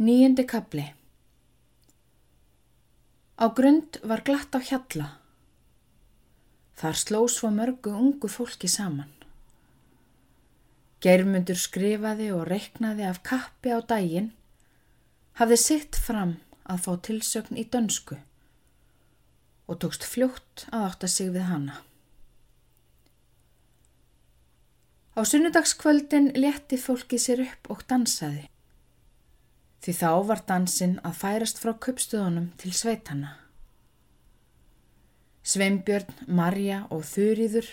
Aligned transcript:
Nýjandi 0.00 0.46
kabli 0.48 0.82
Á 3.36 3.52
grund 3.56 3.98
var 4.00 4.22
glatt 4.24 4.54
á 4.56 4.60
hjalla. 4.64 5.08
Þar 6.80 6.94
sló 7.00 7.18
svo 7.28 7.50
mörgu 7.52 7.92
ungu 7.92 8.30
fólki 8.32 8.70
saman. 8.72 9.10
Geirmundur 11.04 11.60
skrifaði 11.60 12.30
og 12.32 12.46
reiknaði 12.48 13.04
af 13.10 13.20
kappi 13.28 13.74
á 13.76 13.84
daginn, 13.84 14.30
hafði 15.36 15.58
sitt 15.60 15.98
fram 16.06 16.32
að 16.64 16.80
fá 16.86 16.92
tilsögn 17.08 17.58
í 17.60 17.64
dönsku 17.68 18.16
og 19.68 19.80
tókst 19.84 20.06
fljótt 20.08 20.64
að 20.70 20.86
átta 20.86 21.10
sig 21.16 21.28
við 21.34 21.44
hana. 21.50 21.76
Á 25.12 25.20
sunnudagskvöldin 25.28 26.32
létti 26.40 26.80
fólki 26.80 27.20
sér 27.20 27.44
upp 27.44 27.70
og 27.76 27.84
dansaði. 27.84 28.48
Því 29.80 29.92
þá 29.96 30.10
var 30.28 30.42
dansinn 30.48 30.98
að 31.06 31.20
færast 31.22 31.60
frá 31.60 31.72
köpstöðunum 31.72 32.50
til 32.60 32.72
sveitana. 32.76 33.36
Sveimbjörn, 35.40 36.26
Marja 36.28 36.82
og 36.92 37.06
Þurýður 37.08 37.68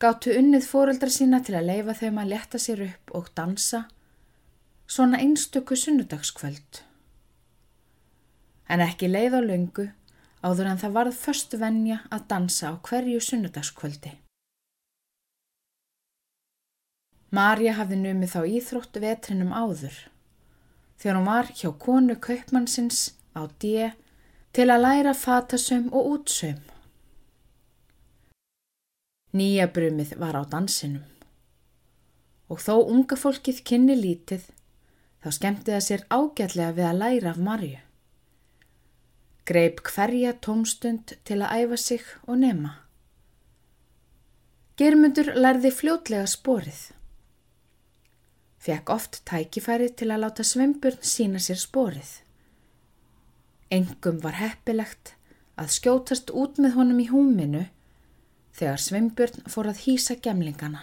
gáttu 0.00 0.32
unnið 0.32 0.64
fóreldra 0.64 1.12
sína 1.12 1.42
til 1.44 1.58
að 1.58 1.66
leifa 1.68 1.94
þeim 1.98 2.20
að 2.22 2.30
leta 2.32 2.60
sér 2.62 2.86
upp 2.86 3.12
og 3.18 3.28
dansa 3.36 3.82
svona 4.90 5.20
einstöku 5.20 5.76
sunnudagskvöld. 5.76 6.80
En 8.72 8.80
ekki 8.80 9.10
leið 9.10 9.36
á 9.36 9.40
löngu 9.44 9.90
áður 10.40 10.70
en 10.70 10.80
það 10.80 10.96
varð 10.96 11.20
först 11.20 11.56
venja 11.60 12.00
að 12.08 12.26
dansa 12.32 12.72
á 12.72 12.74
hverju 12.80 13.20
sunnudagskvöldi. 13.28 14.14
Marja 17.30 17.76
hafði 17.76 18.00
numið 18.00 18.32
þá 18.32 18.40
íþrótt 18.56 18.96
vetrinum 19.04 19.52
áður 19.54 20.00
þegar 21.00 21.16
hún 21.16 21.28
var 21.30 21.48
hjá 21.56 21.70
konu 21.80 22.16
kaupmannsins 22.20 23.00
á 23.32 23.48
D 23.62 23.90
til 24.52 24.68
að 24.68 24.84
læra 24.84 25.14
fatasöm 25.16 25.88
og 25.96 26.12
útsöm. 26.14 26.60
Nýja 29.32 29.70
brumið 29.70 30.16
var 30.18 30.36
á 30.36 30.42
dansinum 30.44 31.06
og 32.50 32.58
þó 32.58 32.74
unga 32.82 33.16
fólkið 33.16 33.62
kynni 33.62 33.94
lítið 33.94 34.48
þá 35.22 35.28
skemmti 35.36 35.70
það 35.70 35.86
sér 35.86 36.06
ágætlega 36.10 36.76
við 36.76 36.88
að 36.88 37.00
læra 37.02 37.32
af 37.32 37.42
Marju. 37.46 37.80
Greip 39.46 39.82
hverja 39.86 40.34
tómstund 40.46 41.14
til 41.24 41.40
að 41.40 41.62
æfa 41.62 41.78
sig 41.78 42.06
og 42.26 42.40
nema. 42.42 42.72
Germundur 44.76 45.30
lærði 45.36 45.70
fljótlega 45.76 46.26
sporið 46.30 46.82
fekk 48.60 48.92
oft 48.92 49.20
tækifæri 49.28 49.88
til 49.96 50.10
að 50.10 50.26
láta 50.26 50.44
sveimbjörn 50.44 51.00
sína 51.12 51.40
sér 51.40 51.60
sporið. 51.60 52.12
Engum 53.72 54.20
var 54.20 54.36
heppilegt 54.40 55.14
að 55.60 55.74
skjótast 55.76 56.32
út 56.36 56.60
með 56.60 56.76
honum 56.76 57.00
í 57.00 57.08
húminu 57.10 57.66
þegar 58.56 58.82
sveimbjörn 58.84 59.46
fór 59.48 59.70
að 59.70 59.84
hýsa 59.86 60.16
gemlingana. 60.20 60.82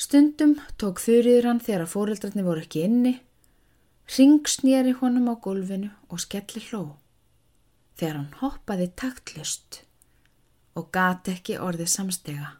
Stundum 0.00 0.56
tók 0.80 1.02
þurriður 1.02 1.50
hann 1.50 1.60
þegar 1.60 1.84
að 1.84 1.92
fóreldrarni 1.94 2.46
voru 2.46 2.64
ekki 2.64 2.86
inni, 2.88 3.18
ringsnýri 4.16 4.96
honum 5.02 5.28
á 5.30 5.34
gólfinu 5.44 5.90
og 6.08 6.22
skelli 6.24 6.62
hló 6.70 6.96
þegar 8.00 8.16
hann 8.16 8.32
hoppaði 8.40 8.88
taktlust 8.96 9.82
og 10.78 10.88
gati 10.94 11.36
ekki 11.36 11.58
orðið 11.60 11.92
samstega 11.92 12.54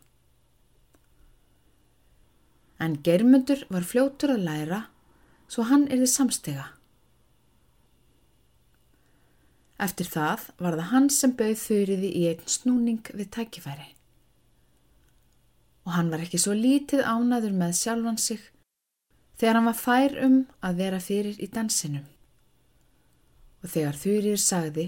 en 2.80 2.96
Geirmundur 3.04 3.66
var 3.68 3.84
fljótur 3.84 4.34
að 4.34 4.46
læra 4.48 4.80
svo 5.50 5.66
hann 5.68 5.88
erði 5.92 6.08
samstega. 6.10 6.66
Eftir 9.80 10.08
það 10.12 10.46
var 10.60 10.76
það 10.76 10.90
hann 10.92 11.08
sem 11.14 11.32
bauð 11.36 11.58
þurriði 11.62 12.12
í 12.20 12.22
einn 12.30 12.46
snúning 12.54 13.10
við 13.16 13.30
tækifæri. 13.36 13.88
Og 15.88 15.94
hann 15.96 16.10
var 16.12 16.24
ekki 16.24 16.40
svo 16.40 16.54
lítið 16.56 17.04
ánaður 17.08 17.56
með 17.56 17.76
sjálfan 17.80 18.20
sig 18.20 18.42
þegar 19.40 19.58
hann 19.58 19.70
var 19.70 19.78
fær 19.80 20.16
um 20.26 20.40
að 20.60 20.82
vera 20.84 21.00
fyrir 21.00 21.40
í 21.40 21.48
dansinum. 21.52 22.04
Og 23.64 23.72
þegar 23.72 24.00
þurriður 24.02 24.42
sagði 24.44 24.86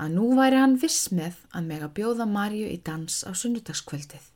að 0.00 0.16
nú 0.16 0.30
væri 0.36 0.60
hann 0.60 0.78
viss 0.80 1.10
með 1.14 1.36
að 1.52 1.68
mega 1.68 1.90
bjóða 1.96 2.26
Marju 2.28 2.68
í 2.72 2.80
dans 2.84 3.22
á 3.28 3.30
sunnudagskvöldið. 3.36 4.33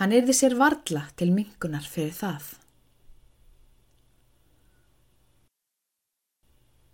Hann 0.00 0.12
erði 0.12 0.34
sér 0.34 0.56
varla 0.58 1.06
til 1.18 1.30
mingunar 1.30 1.86
fyrir 1.86 2.14
það. 2.16 2.52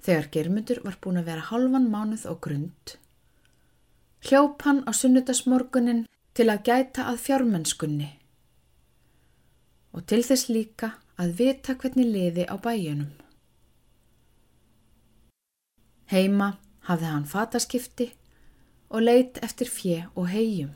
Þegar 0.04 0.28
Germundur 0.34 0.80
var 0.84 0.96
búin 1.00 1.20
að 1.20 1.28
vera 1.28 1.48
halvan 1.50 1.88
mánuð 1.92 2.26
og 2.30 2.40
grund, 2.44 2.94
hljóp 4.28 4.64
hann 4.64 4.80
á 4.88 4.92
sunnudasmorgunin 4.96 6.06
til 6.36 6.48
að 6.48 6.64
gæta 6.68 7.04
að 7.10 7.20
fjármennskunni 7.26 8.08
og 9.90 10.04
til 10.06 10.20
þess 10.22 10.48
líka 10.48 10.92
að 11.20 11.32
vita 11.40 11.74
hvernig 11.74 12.06
liði 12.06 12.44
á 12.46 12.54
bæjunum. 12.62 13.10
Heima 16.10 16.52
hafði 16.88 17.10
hann 17.10 17.26
fataskipti 17.32 18.06
og 18.90 19.04
leitt 19.04 19.40
eftir 19.46 19.70
fjö 19.70 19.98
og 20.14 20.30
hegjum. 20.30 20.72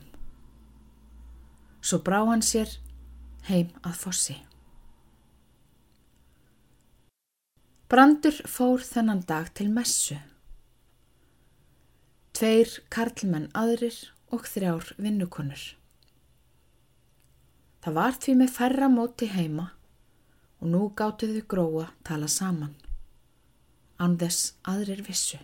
Svo 1.85 1.99
brá 2.01 2.23
hann 2.25 2.41
sér 2.41 2.71
heim 3.45 3.67
að 3.85 3.97
fossi. 4.01 4.35
Brandur 7.85 8.39
fór 8.49 8.81
þennan 8.81 9.21
dag 9.29 9.51
til 9.53 9.67
messu. 9.69 10.17
Tveir 12.33 12.71
karlmenn 12.89 13.51
aðrir 13.53 13.99
og 14.33 14.47
þrjár 14.49 14.95
vinnukonur. 14.97 15.65
Það 17.85 17.97
var 17.99 18.17
því 18.17 18.35
með 18.39 18.55
færra 18.55 18.89
móti 18.89 19.29
heima 19.29 19.67
og 20.57 20.71
nú 20.73 20.81
gáttuðu 20.97 21.45
gróa 21.45 21.91
tala 22.09 22.25
saman. 22.25 22.73
Án 24.01 24.17
þess 24.17 24.55
aðrir 24.65 25.05
vissu. 25.05 25.37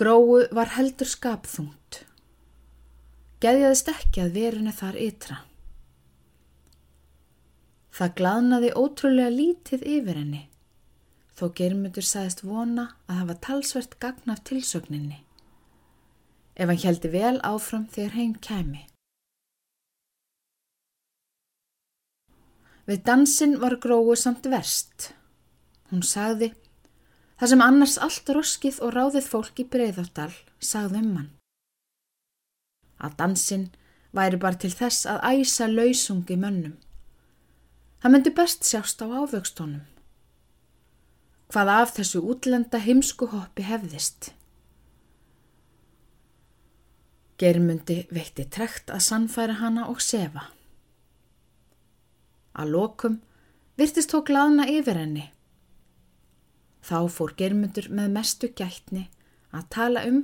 Gróu 0.00 0.40
var 0.56 0.72
heldur 0.74 1.06
skapþungt 1.06 2.00
geðjaðist 3.44 3.90
ekki 3.92 4.22
að 4.24 4.36
veruna 4.38 4.72
þar 4.72 4.96
ytra. 5.04 5.36
Það 7.94 8.14
glaðnaði 8.20 8.70
ótrúlega 8.80 9.32
lítið 9.34 9.84
yfir 9.96 10.18
henni, 10.18 10.40
þó 11.36 11.44
germundur 11.58 12.06
sagðist 12.08 12.40
vona 12.46 12.86
að 13.04 13.20
hafa 13.20 13.36
talsvert 13.44 13.98
gagn 14.00 14.32
af 14.32 14.40
tilsögninni, 14.48 15.20
ef 16.56 16.72
hann 16.72 16.82
heldi 16.86 17.12
vel 17.12 17.36
áfram 17.44 17.84
þegar 17.92 18.16
heim 18.16 18.34
kæmi. 18.48 18.82
Við 22.88 23.04
dansin 23.04 23.58
var 23.60 23.78
gróðu 23.80 24.16
samt 24.20 24.48
verst. 24.48 25.12
Hún 25.92 26.02
sagði, 26.04 26.50
það 27.36 27.52
sem 27.52 27.68
annars 27.68 28.00
allt 28.00 28.36
roskið 28.36 28.82
og 28.84 28.96
ráðið 28.96 29.32
fólk 29.36 29.60
í 29.60 29.68
breyðardal 29.68 30.32
sagði 30.60 31.00
um 31.04 31.16
hann 31.20 31.32
að 33.04 33.16
dansinn 33.20 33.66
væri 34.14 34.38
bara 34.40 34.58
til 34.60 34.72
þess 34.72 35.06
að 35.10 35.24
æsa 35.32 35.68
lausungi 35.70 36.36
mönnum. 36.38 36.76
Það 38.00 38.12
myndi 38.14 38.32
best 38.36 38.66
sjást 38.68 39.02
á 39.02 39.06
ávöxtónum. 39.08 39.84
Hvað 41.52 41.70
af 41.74 41.92
þessu 41.96 42.22
útlenda 42.24 42.80
heimskuhoppi 42.82 43.64
hefðist? 43.64 44.32
Germundi 47.38 48.04
veitti 48.14 48.46
trekt 48.46 48.92
að 48.94 49.02
sannfæra 49.08 49.58
hana 49.58 49.88
og 49.90 50.02
sefa. 50.02 50.48
Að 52.54 52.70
lokum 52.76 53.16
virtist 53.78 54.14
þó 54.14 54.22
glaðna 54.28 54.68
yfir 54.70 55.00
henni. 55.00 55.24
Þá 56.84 57.08
fór 57.10 57.34
Germundur 57.38 57.88
með 57.90 58.12
mestu 58.14 58.50
gætni 58.52 59.08
að 59.54 59.68
tala 59.74 60.04
um 60.06 60.20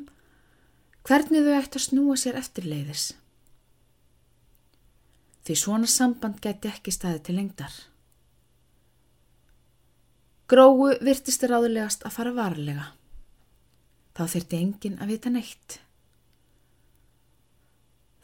hvernig 1.10 1.42
þau 1.42 1.56
ætti 1.58 1.78
að 1.80 1.84
snúa 1.88 2.16
sér 2.20 2.36
eftirleiðis. 2.38 3.04
Því 5.42 5.56
svona 5.58 5.88
samband 5.90 6.38
geti 6.44 6.70
ekki 6.70 6.94
staði 6.94 7.24
til 7.26 7.34
lengdar. 7.40 7.72
Gróu 10.50 10.92
virtist 11.02 11.42
ráðulegast 11.42 12.06
að 12.06 12.14
fara 12.14 12.34
varlega. 12.36 12.86
Þá 14.14 14.22
þurfti 14.36 14.62
engin 14.62 14.98
að 15.02 15.14
vita 15.16 15.34
neitt. 15.34 15.80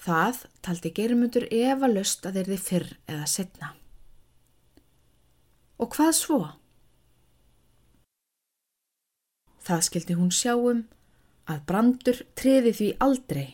Það 0.07 0.45
taldi 0.63 0.95
germundur 0.95 1.49
efa 1.51 1.91
löst 1.91 2.27
að 2.29 2.39
þeirði 2.39 2.63
fyrr 2.69 2.91
eða 3.11 3.27
setna. 3.31 3.73
Og 5.83 5.91
hvað 5.91 6.13
svo? 6.15 6.43
Það 9.67 9.89
skildi 9.89 10.15
hún 10.15 10.31
sjáum 10.31 10.87
að 11.47 11.63
brandur 11.69 12.23
treði 12.39 12.73
því 12.75 12.89
aldrei. 13.07 13.47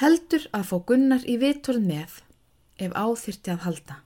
Heldur 0.00 0.46
að 0.56 0.68
fá 0.70 0.76
Gunnar 0.88 1.26
í 1.28 1.36
vitorð 1.40 1.84
með 1.84 2.20
ef 2.82 2.94
áþyrti 2.96 3.52
að 3.52 3.64
halda. 3.66 3.98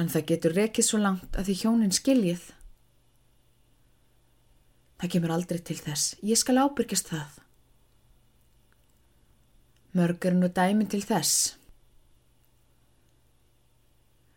En 0.00 0.10
það 0.12 0.28
getur 0.32 0.56
rekið 0.56 0.86
svo 0.88 1.00
langt 1.00 1.38
að 1.38 1.48
því 1.48 1.56
hjónin 1.62 1.94
skiljið. 1.94 2.44
Það 5.00 5.12
kemur 5.14 5.34
aldrei 5.34 5.58
til 5.58 5.78
þess. 5.80 6.14
Ég 6.22 6.38
skal 6.38 6.60
ábyrgjast 6.62 7.10
það. 7.10 7.40
Mörg 9.98 10.24
er 10.24 10.36
nú 10.38 10.48
dæmin 10.48 10.88
til 10.88 11.02
þess. 11.04 11.56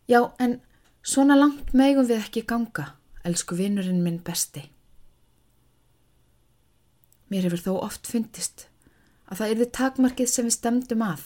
Já, 0.10 0.19
en 0.40 0.60
svona 1.06 1.38
langt 1.38 1.74
megum 1.78 2.07
við 2.10 2.24
ekki 2.24 2.46
ganga, 2.50 2.94
elsku 3.24 3.57
vinnurinn 3.57 4.02
minn 4.04 4.22
besti. 4.25 4.66
Mér 7.30 7.48
hefur 7.48 7.62
þó 7.62 7.72
oft 7.80 8.10
fundist 8.10 8.68
að 9.25 9.40
það 9.40 9.52
erði 9.54 9.68
takmarkið 9.78 10.30
sem 10.30 10.48
við 10.48 10.57
stemdum 10.57 11.04
að. 11.06 11.24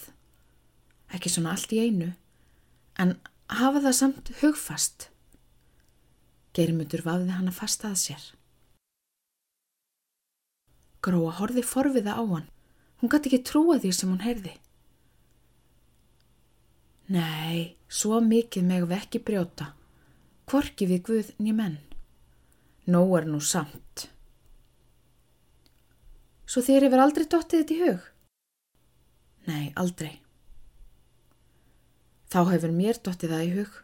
Ekki 1.15 1.31
svona 1.31 1.55
allt 1.55 1.71
í 1.75 1.81
einu, 1.83 2.11
en 2.99 3.15
hafa 3.51 3.81
það 3.83 3.95
samt 3.97 4.31
hugfast. 4.43 5.09
Geirmundur 6.55 7.03
vafði 7.05 7.35
hann 7.35 7.49
að 7.51 7.59
fasta 7.59 7.91
að 7.91 7.99
sér. 8.03 8.23
Gróa 11.03 11.35
horfi 11.39 11.63
forviða 11.63 12.17
á 12.19 12.23
hann. 12.23 12.47
Hún 12.99 13.11
gæti 13.11 13.31
ekki 13.31 13.45
trúa 13.47 13.77
því 13.79 13.91
sem 13.95 14.11
hún 14.11 14.23
heyrði. 14.23 14.57
Nei, 17.09 17.75
svo 17.89 18.19
mikið 18.21 18.65
meg 18.69 18.85
við 18.85 18.99
ekki 18.99 19.21
brjóta. 19.25 19.71
Kvorki 20.49 20.85
við 20.89 21.01
Guð 21.07 21.31
ný 21.41 21.53
menn. 21.57 21.79
Nó 22.89 23.01
er 23.17 23.25
nú 23.25 23.39
samt. 23.41 24.05
Svo 26.49 26.61
þér 26.65 26.87
hefur 26.87 27.03
aldrei 27.03 27.25
dottið 27.29 27.63
þetta 27.63 27.75
í 27.75 27.81
hug? 27.83 28.05
Nei, 29.49 29.65
aldrei. 29.77 30.13
Þá 32.29 32.39
hefur 32.53 32.73
mér 32.77 33.01
dottið 33.01 33.33
það 33.33 33.45
í 33.45 33.51
hug. 33.57 33.75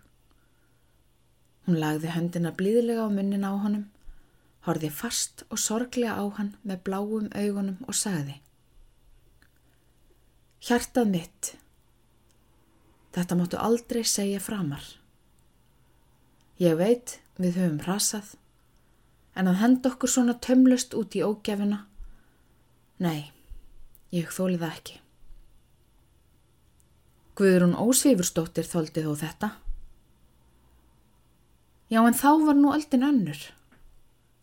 Hún 1.65 1.81
lagði 1.81 2.13
höndina 2.13 2.53
blíðilega 2.53 3.05
á 3.05 3.09
munnin 3.09 3.45
á 3.45 3.53
honum, 3.57 3.85
horfið 4.69 4.93
fast 4.93 5.45
og 5.49 5.61
sorglega 5.61 6.13
á 6.13 6.25
hann 6.37 6.53
með 6.61 6.83
bláum 6.85 7.29
augunum 7.33 7.81
og 7.89 7.97
sagði 7.97 8.41
Hjartað 10.65 11.09
mitt. 11.09 11.55
Þetta 13.15 13.37
máttu 13.39 13.59
aldrei 13.61 14.03
segja 14.03 14.41
framar. 14.43 14.83
Ég 16.59 16.75
veit 16.79 17.19
við 17.39 17.59
höfum 17.59 17.79
rasað, 17.83 18.33
en 19.35 19.47
að 19.51 19.59
henda 19.61 19.91
okkur 19.91 20.11
svona 20.11 20.35
tömlust 20.43 20.95
út 20.95 21.15
í 21.15 21.23
ógefina, 21.23 21.85
nei, 22.99 23.31
ég 24.15 24.31
þóli 24.31 24.59
það 24.59 24.75
ekki. 24.77 24.99
Guðrún 27.35 27.75
Ósvífurstóttir 27.75 28.67
þóldi 28.67 29.03
þó 29.03 29.11
þetta. 29.19 29.49
Já, 31.91 31.99
en 31.99 32.15
þá 32.15 32.29
var 32.45 32.55
nú 32.59 32.71
aldinn 32.71 33.03
önnur. 33.03 33.41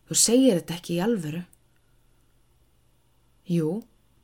Þú 0.05 0.17
segir 0.17 0.59
þetta 0.59 0.77
ekki 0.77 0.97
í 0.99 1.01
alvöru. 1.01 1.41
Jú, 3.49 3.71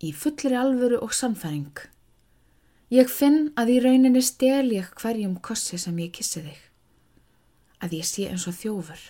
í 0.05 0.13
fullri 0.13 0.55
alvöru 0.55 1.01
og 1.01 1.15
samfæring. 1.17 1.73
Ég 2.89 3.09
finn 3.13 3.51
að 3.59 3.69
í 3.75 3.77
rauninni 3.83 4.21
stel 4.25 4.71
ég 4.73 4.87
hverjum 4.97 5.35
kossi 5.45 5.77
sem 5.77 5.97
ég 6.01 6.09
kissi 6.15 6.41
þig. 6.41 6.61
Að 7.85 7.93
ég 7.99 8.07
sé 8.09 8.25
eins 8.31 8.47
og 8.49 8.57
þjófur. 8.57 9.03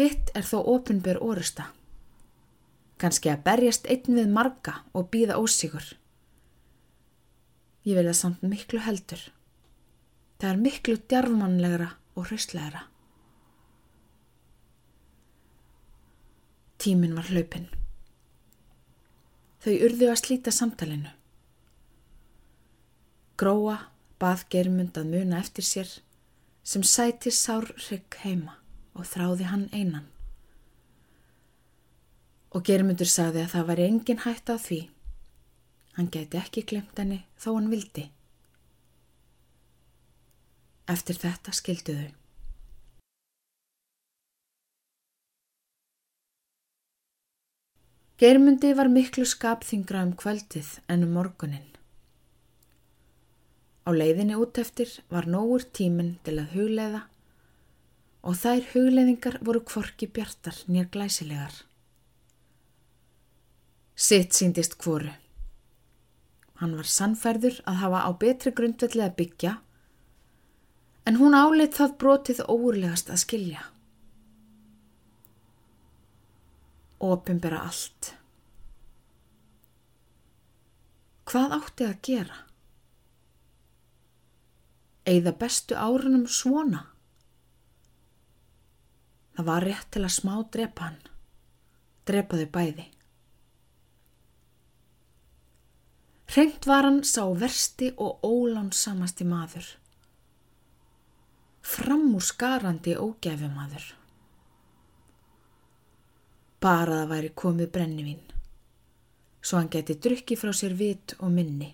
Hitt 0.00 0.32
er 0.32 0.48
þó 0.48 0.62
ofinbjör 0.72 1.20
orusta. 1.20 1.68
Ganski 2.96 3.28
að 3.28 3.44
berjast 3.44 3.90
einn 3.92 4.16
við 4.16 4.32
marga 4.32 4.78
og 4.96 5.10
býða 5.12 5.36
ósigur. 5.36 5.84
Ég 7.84 7.98
vil 7.98 8.08
það 8.08 8.18
samt 8.22 8.48
miklu 8.48 8.80
heldur. 8.80 9.20
Það 10.40 10.50
er 10.54 10.64
miklu 10.64 10.96
djarfmannlegra 11.04 11.92
og 12.16 12.30
hraustlegra. 12.30 12.86
Tímin 16.80 17.12
var 17.14 17.28
hlaupin. 17.28 17.68
Þau 19.62 19.74
urðu 19.76 20.08
að 20.08 20.22
slíta 20.24 20.54
samtalenu. 20.54 21.12
Gróa 23.40 23.78
bað 24.22 24.46
germund 24.52 24.98
að 24.98 25.12
muna 25.14 25.40
eftir 25.42 25.66
sér 25.66 25.92
sem 26.62 26.84
sæti 26.86 27.32
sár 27.34 27.66
rygg 27.88 28.18
heima 28.22 28.58
og 28.94 29.08
þráði 29.08 29.48
hann 29.50 29.68
einan. 29.72 30.08
Og 32.52 32.64
germundur 32.68 33.08
sagði 33.08 33.42
að 33.46 33.54
það 33.54 33.68
var 33.70 33.84
engin 33.86 34.24
hætt 34.26 34.52
á 34.52 34.56
því. 34.60 34.80
Hann 35.96 36.10
geti 36.12 36.40
ekki 36.40 36.66
glemt 36.68 36.98
henni 37.00 37.22
þó 37.40 37.54
hann 37.56 37.70
vildi. 37.72 38.10
Eftir 40.92 41.16
þetta 41.16 41.54
skildu 41.56 41.96
þau. 41.96 42.10
Geirmundi 48.22 48.68
var 48.78 48.86
miklu 48.92 49.24
skapþingra 49.26 50.04
um 50.06 50.12
kvöldið 50.14 50.76
en 50.92 51.02
um 51.08 51.16
morgunin. 51.16 51.71
Á 53.82 53.90
leiðinni 53.90 54.36
út 54.38 54.60
eftir 54.62 54.90
var 55.10 55.26
nógur 55.26 55.64
tíminn 55.74 56.14
til 56.26 56.36
að 56.38 56.54
hugleiða 56.54 57.02
og 58.22 58.38
þær 58.38 58.68
hugleiðingar 58.74 59.40
voru 59.42 59.64
kvorki 59.66 60.06
bjartar 60.06 60.60
nýjar 60.68 60.88
glæsilegar. 60.94 61.56
Sitt 63.98 64.38
síndist 64.38 64.78
kvoru. 64.78 65.10
Hann 66.62 66.78
var 66.78 66.86
sannferður 66.86 67.58
að 67.66 67.80
hafa 67.82 68.06
á 68.06 68.10
betri 68.22 68.54
grundvelli 68.54 69.02
að 69.02 69.18
byggja 69.18 69.56
en 71.10 71.18
hún 71.18 71.34
áleitt 71.34 71.74
það 71.80 71.98
brotið 71.98 72.44
óurlegast 72.46 73.10
að 73.10 73.24
skilja. 73.24 73.66
opimbera 77.02 77.64
allt. 77.66 78.12
Hvað 81.26 81.54
átti 81.58 81.86
að 81.88 82.00
gera? 82.06 82.38
Eða 85.08 85.32
bestu 85.38 85.74
árunum 85.74 86.26
svona? 86.30 86.86
Það 89.36 89.48
var 89.48 89.66
rétt 89.66 89.88
til 89.94 90.02
að 90.04 90.14
smá 90.16 90.34
drepa 90.54 90.88
hann. 90.88 90.98
Drepa 92.06 92.38
þau 92.40 92.50
bæði. 92.56 92.84
Hrengt 96.32 96.68
var 96.68 96.86
hann 96.88 97.02
sá 97.04 97.24
versti 97.36 97.90
og 97.96 98.22
ólánsamasti 98.24 99.26
maður. 99.28 99.66
Framúr 101.62 102.24
skarandi 102.24 102.94
ógæfumadur 102.98 103.92
bara 106.62 107.02
það 107.02 107.10
væri 107.10 107.30
komið 107.42 107.70
brennivín, 107.74 108.20
svo 109.42 109.58
hann 109.58 109.70
geti 109.72 109.96
drukki 109.98 110.38
frá 110.38 110.52
sér 110.54 110.76
vit 110.78 111.16
og 111.18 111.32
minni. 111.34 111.72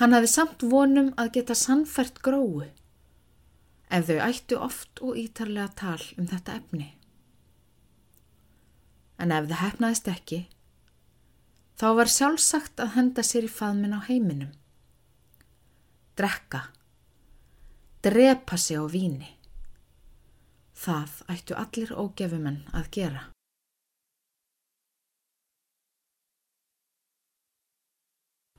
Hann 0.00 0.14
hafi 0.16 0.26
samt 0.30 0.64
vonum 0.66 1.12
að 1.20 1.36
geta 1.36 1.54
sannfært 1.54 2.18
gróu, 2.24 2.64
ef 3.94 4.08
þau 4.08 4.16
ættu 4.24 4.58
oft 4.58 5.02
og 5.06 5.18
ítarlega 5.20 5.68
tal 5.78 6.00
um 6.18 6.26
þetta 6.26 6.56
efni. 6.58 6.88
En 9.22 9.30
ef 9.30 9.46
það 9.46 9.62
hefnaðist 9.62 10.10
ekki, 10.10 10.40
þá 11.78 11.86
var 12.00 12.10
sjálfsagt 12.10 12.82
að 12.82 12.96
henda 12.96 13.22
sér 13.22 13.46
í 13.46 13.52
faðmin 13.52 13.94
á 13.94 14.00
heiminum. 14.08 14.50
Drekka, 16.18 16.64
drepa 18.02 18.58
sig 18.58 18.82
á 18.82 18.86
víni. 18.90 19.30
Það 20.74 21.22
ættu 21.30 21.54
allir 21.58 21.94
ógefumenn 21.94 22.64
að 22.74 22.90
gera. 22.98 23.33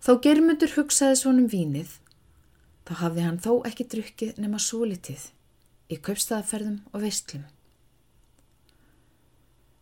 Þó 0.05 0.11
germundur 0.21 0.69
hugsaði 0.75 1.17
svonum 1.17 1.47
vínið, 1.49 1.95
þá 2.85 2.93
hafði 3.01 3.25
hann 3.25 3.39
þó 3.41 3.51
ekki 3.65 3.87
drukkið 3.89 4.41
nema 4.43 4.59
svolítið 4.61 5.23
í 5.89 5.97
kaupstaðaferðum 6.05 6.81
og 6.91 7.05
veistlum. 7.05 7.47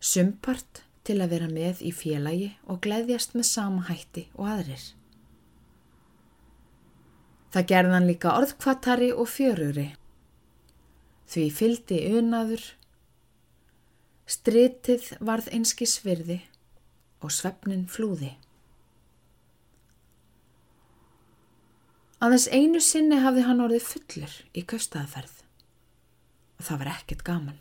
Sumpart 0.00 0.84
til 1.04 1.18
að 1.20 1.34
vera 1.34 1.48
með 1.50 1.82
í 1.84 1.92
félagi 1.92 2.54
og 2.64 2.80
gleðjast 2.84 3.36
með 3.36 3.50
sama 3.50 3.84
hætti 3.90 4.24
og 4.38 4.48
aðrir. 4.54 4.86
Það 7.52 7.68
gerðan 7.74 8.08
líka 8.08 8.32
orðkvatari 8.32 9.12
og 9.12 9.28
fjöruri 9.30 9.90
Því 11.34 11.44
fyldi 11.50 11.98
unaður, 12.18 12.62
stritið 14.28 15.06
varð 15.24 15.48
einski 15.56 15.86
svirði 15.88 16.36
og 17.24 17.32
svefnin 17.32 17.86
flúði. 17.90 18.34
Aðeins 22.22 22.46
einu 22.54 22.80
sinni 22.80 23.18
hafði 23.22 23.44
hann 23.48 23.62
orðið 23.64 23.86
fullur 23.88 24.34
í 24.54 24.62
kaustæðaferð 24.62 25.40
og 26.54 26.66
það 26.68 26.80
var 26.80 26.90
ekkert 26.94 27.24
gaman. 27.26 27.58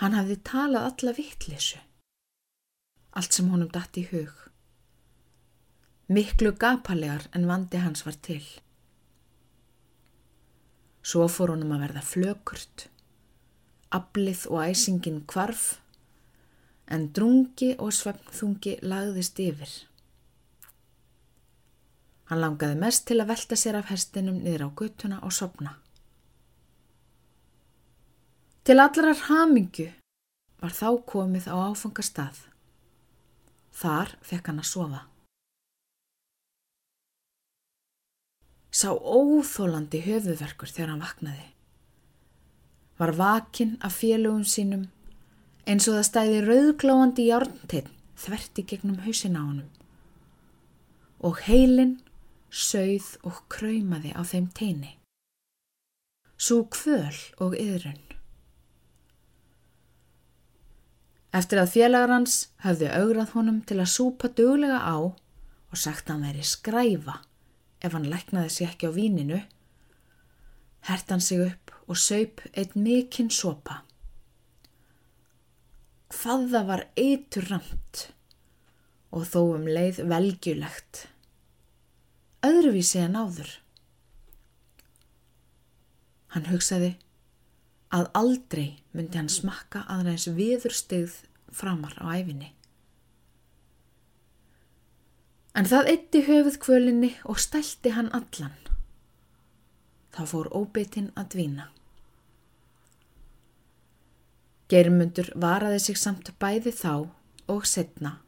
Hann 0.00 0.16
hafði 0.16 0.36
talað 0.48 0.86
alla 0.90 1.14
vittlisu. 1.16 1.80
Allt 3.16 3.36
sem 3.36 3.48
honum 3.52 3.70
dætt 3.72 3.98
í 4.00 4.04
hug. 4.12 4.32
Miklu 6.10 6.52
gapalegar 6.56 7.26
en 7.36 7.48
vandi 7.48 7.80
hans 7.82 8.04
var 8.06 8.16
til. 8.24 8.42
Svo 11.00 11.26
fór 11.32 11.54
honum 11.54 11.74
að 11.76 11.84
verða 11.86 12.04
flökurt. 12.04 12.88
Ablið 13.90 14.46
og 14.50 14.64
æsingin 14.68 15.22
kvarf, 15.26 15.80
en 16.86 17.08
drungi 17.14 17.72
og 17.78 17.92
svefnþungi 17.94 18.76
lagðist 18.86 19.40
yfir. 19.42 19.72
Hann 22.30 22.38
langaði 22.44 22.78
mest 22.78 23.08
til 23.08 23.18
að 23.18 23.32
velta 23.32 23.56
sér 23.58 23.80
af 23.80 23.88
hestinum 23.90 24.36
niður 24.44 24.66
á 24.66 24.76
guttuna 24.78 25.16
og 25.26 25.32
sopna. 25.34 25.74
Til 28.62 28.76
allarar 28.78 29.18
hamingu 29.26 29.88
var 30.62 30.70
þá 30.70 30.88
komið 31.10 31.48
á 31.50 31.58
áfangastað. 31.72 32.36
Þar 33.74 34.12
fekk 34.22 34.50
hann 34.50 34.60
að 34.62 34.68
sofa. 34.70 35.00
Sá 38.70 38.94
óþólandi 38.94 39.98
höfuverkur 40.04 40.70
þegar 40.70 40.92
hann 40.92 41.02
vaknaði. 41.02 41.48
Var 43.00 43.12
vakinn 43.18 43.72
af 43.82 43.96
félögum 43.98 44.44
sínum 44.46 44.84
eins 45.66 45.88
og 45.90 45.96
það 45.96 46.06
stæði 46.06 46.44
rauðglóandi 46.44 47.26
járnteinn 47.26 47.90
þverti 48.20 48.66
gegnum 48.70 49.02
hausin 49.02 49.34
á 49.34 49.42
honum. 49.42 49.66
Og 51.26 51.42
heilin 51.48 51.98
sögð 52.50 53.16
og 53.26 53.42
kröymaði 53.52 54.12
á 54.14 54.22
þeim 54.26 54.50
teini. 54.54 54.96
Sú 56.40 56.64
kvöl 56.72 57.16
og 57.38 57.56
yðrun. 57.58 58.00
Eftir 61.30 61.60
að 61.62 61.74
félagar 61.76 62.10
hans 62.10 62.36
hafði 62.64 62.88
augrað 62.90 63.34
honum 63.36 63.60
til 63.62 63.78
að 63.78 63.92
súpa 63.92 64.30
duglega 64.34 64.80
á 64.82 64.98
og 64.98 65.76
sagt 65.78 66.10
hann 66.10 66.24
væri 66.26 66.42
skræfa 66.42 67.20
ef 67.80 67.94
hann 67.94 68.08
læknaði 68.10 68.50
sér 68.52 68.72
ekki 68.72 68.90
á 68.90 68.92
víninu, 68.92 69.38
hert 70.88 71.12
hann 71.12 71.22
sig 71.22 71.44
upp 71.44 71.70
og 71.86 71.98
saup 71.98 72.42
eitt 72.52 72.74
mikinn 72.74 73.30
sopa. 73.32 73.82
Hvað 76.10 76.48
það 76.52 76.66
var 76.72 76.82
eitur 76.98 77.46
ramt 77.52 78.02
og 79.14 79.26
þó 79.30 79.40
um 79.54 79.66
leið 79.70 80.02
velgjulegt. 80.10 81.06
Öðruvísi 82.46 83.02
en 83.02 83.18
áður. 83.20 83.50
Hann 86.32 86.46
hugsaði 86.48 86.94
að 87.92 88.06
aldrei 88.16 88.68
myndi 88.94 89.18
hann 89.18 89.28
smakka 89.32 89.82
aðræðis 89.90 90.30
viðurstegð 90.38 91.18
framar 91.52 91.96
á 91.98 92.06
æfinni. 92.14 92.52
En 95.58 95.66
það 95.66 95.90
eitti 95.92 96.22
höfuð 96.28 96.56
kvölinni 96.62 97.10
og 97.26 97.42
stælti 97.42 97.92
hann 97.96 98.08
allan. 98.16 98.54
Þá 100.14 100.22
fór 100.30 100.48
óbeitin 100.54 101.10
að 101.18 101.34
dvína. 101.34 101.68
Germundur 104.70 105.32
varaði 105.34 105.80
sig 105.82 105.98
samt 105.98 106.30
bæði 106.38 106.72
þá 106.72 106.92
og 107.50 107.66
setna. 107.66 108.20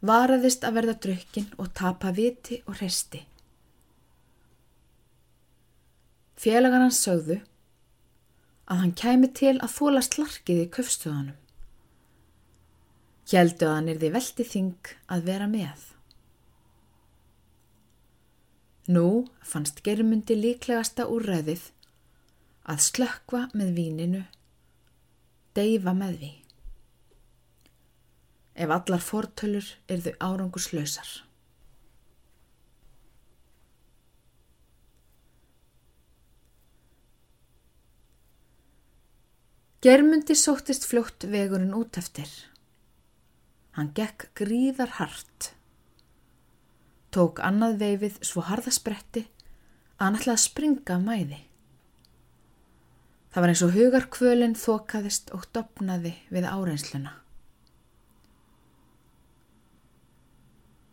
Varaðist 0.00 0.64
að 0.64 0.76
verða 0.78 0.94
drukkin 1.04 1.50
og 1.60 1.74
tapa 1.76 2.12
viti 2.16 2.62
og 2.66 2.78
resti. 2.80 3.20
Félagar 6.40 6.80
hans 6.80 7.02
sögðu 7.04 7.36
að 8.70 8.80
hann 8.80 8.96
kæmi 8.96 9.28
til 9.36 9.58
að 9.58 9.74
þóla 9.74 10.00
slarkið 10.06 10.62
í 10.62 10.70
köfstöðanum. 10.72 11.36
Hjeldu 13.30 13.66
að 13.68 13.76
hann 13.76 13.90
er 13.92 14.00
því 14.00 14.12
veldi 14.16 14.46
þing 14.54 14.92
að 15.12 15.26
vera 15.28 15.50
með. 15.50 15.82
Nú 18.90 19.06
fannst 19.46 19.84
germundi 19.86 20.34
líklegasta 20.38 21.04
úrræðið 21.12 21.68
að 22.70 22.84
slökva 22.88 23.48
með 23.52 23.74
víninu, 23.76 24.22
deyfa 25.54 25.92
með 25.94 26.16
því. 26.22 26.39
Ef 28.60 28.68
allar 28.68 29.00
fortölur 29.00 29.66
er 29.88 30.02
þau 30.04 30.12
áranguslausar. 30.20 31.10
Germundi 39.80 40.34
sóttist 40.36 40.84
fljótt 40.84 41.24
vegurinn 41.32 41.72
út 41.72 41.96
eftir. 41.96 42.28
Hann 43.78 43.94
gekk 43.96 44.26
gríðar 44.36 44.92
hart. 44.98 45.54
Tók 47.16 47.40
annað 47.40 47.78
veifið 47.80 48.18
svo 48.20 48.44
harðaspretti 48.44 49.22
að 49.96 50.04
hann 50.04 50.18
ætlaði 50.18 50.36
að 50.36 50.44
springa 50.44 50.98
af 50.98 51.06
mæði. 51.06 51.40
Það 53.32 53.40
var 53.40 53.54
eins 53.54 53.64
og 53.64 53.74
hugarkvölinn 53.78 54.60
þokaðist 54.66 55.32
og 55.32 55.48
dopnaði 55.56 56.12
við 56.28 56.50
áreinsluna. 56.52 57.16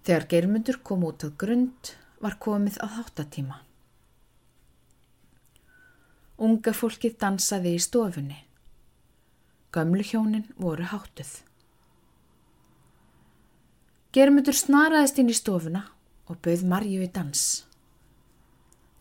Þegar 0.07 0.23
germundur 0.31 0.77
kom 0.87 1.01
út 1.03 1.25
á 1.27 1.29
grund 1.35 1.89
var 2.23 2.37
komið 2.39 2.77
á 2.79 2.87
þáttatíma. 2.87 3.57
Unga 6.47 6.71
fólkið 6.71 7.17
dansaði 7.19 7.73
í 7.75 7.81
stofunni. 7.83 8.37
Gömlu 9.75 10.05
hjónin 10.07 10.47
voru 10.55 10.87
háttuð. 10.87 11.33
Germundur 14.15 14.55
snaraðist 14.55 15.19
inn 15.19 15.33
í 15.33 15.35
stofuna 15.35 15.83
og 16.31 16.39
bauð 16.39 16.63
Marju 16.71 17.03
í 17.03 17.11
dans. 17.11 17.43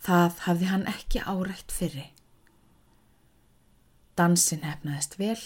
Það 0.02 0.42
hafði 0.48 0.74
hann 0.74 0.90
ekki 0.90 1.22
árætt 1.22 1.70
fyrri. 1.70 2.10
Dansin 4.18 4.66
hefnaðist 4.66 5.20
vel 5.22 5.38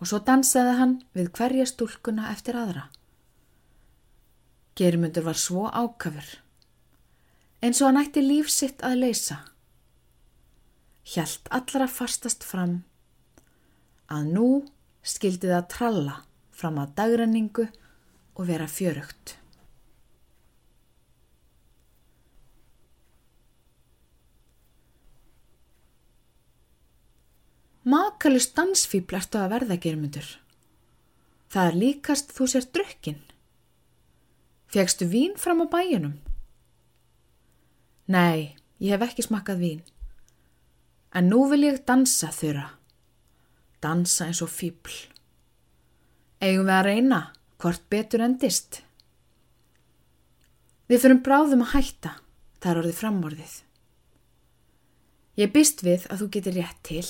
og 0.00 0.08
svo 0.08 0.24
dansaði 0.24 0.76
hann 0.80 1.00
við 1.12 1.34
hverja 1.36 1.68
stúlkuna 1.68 2.32
eftir 2.32 2.56
aðra. 2.56 2.88
Germundur 4.74 5.22
var 5.22 5.38
svo 5.38 5.68
ákafur, 5.70 6.26
eins 7.62 7.80
og 7.80 7.90
hann 7.92 8.00
ætti 8.00 8.22
lífsitt 8.24 8.82
að 8.82 9.04
leysa. 9.04 9.36
Hjælt 11.06 11.46
allra 11.54 11.86
fastast 11.86 12.42
fram 12.42 12.80
að 14.10 14.32
nú 14.34 14.48
skildi 15.04 15.50
það 15.52 15.68
tralla 15.70 16.16
fram 16.54 16.80
að 16.82 16.94
dagrenningu 16.98 17.68
og 18.34 18.48
vera 18.48 18.66
fjörugt. 18.70 19.36
Makalust 27.84 28.56
dansfíbl 28.56 29.18
ertu 29.20 29.38
að 29.38 29.50
verða 29.52 29.76
germundur. 29.76 30.26
Það 31.52 31.68
er 31.68 31.80
líkast 31.82 32.32
þú 32.32 32.46
sér 32.50 32.66
drukkin. 32.72 33.20
Fegstu 34.74 35.06
vín 35.06 35.36
fram 35.38 35.62
á 35.62 35.66
bæjunum? 35.70 36.18
Nei, 38.10 38.58
ég 38.82 38.90
hef 38.90 39.04
ekki 39.06 39.22
smakað 39.22 39.60
vín. 39.62 39.84
En 41.14 41.30
nú 41.30 41.44
vil 41.46 41.62
ég 41.70 41.84
dansa 41.86 42.34
þurra 42.34 42.72
dansa 43.84 44.28
eins 44.28 44.40
og 44.44 44.52
fýbl. 44.52 44.94
Eigum 46.40 46.68
við 46.68 46.76
að 46.78 46.86
reyna 46.88 47.20
hvort 47.60 47.84
betur 47.92 48.24
endist? 48.24 48.80
Við 50.88 51.04
fyrum 51.04 51.22
bráðum 51.24 51.64
að 51.64 51.74
hætta, 51.74 52.16
það 52.60 52.70
er 52.70 52.80
orðið 52.82 52.98
framorðið. 53.00 53.54
Ég 55.40 55.54
býst 55.54 55.82
við 55.84 56.04
að 56.12 56.22
þú 56.22 56.28
getur 56.36 56.58
rétt 56.58 56.82
til. 56.86 57.06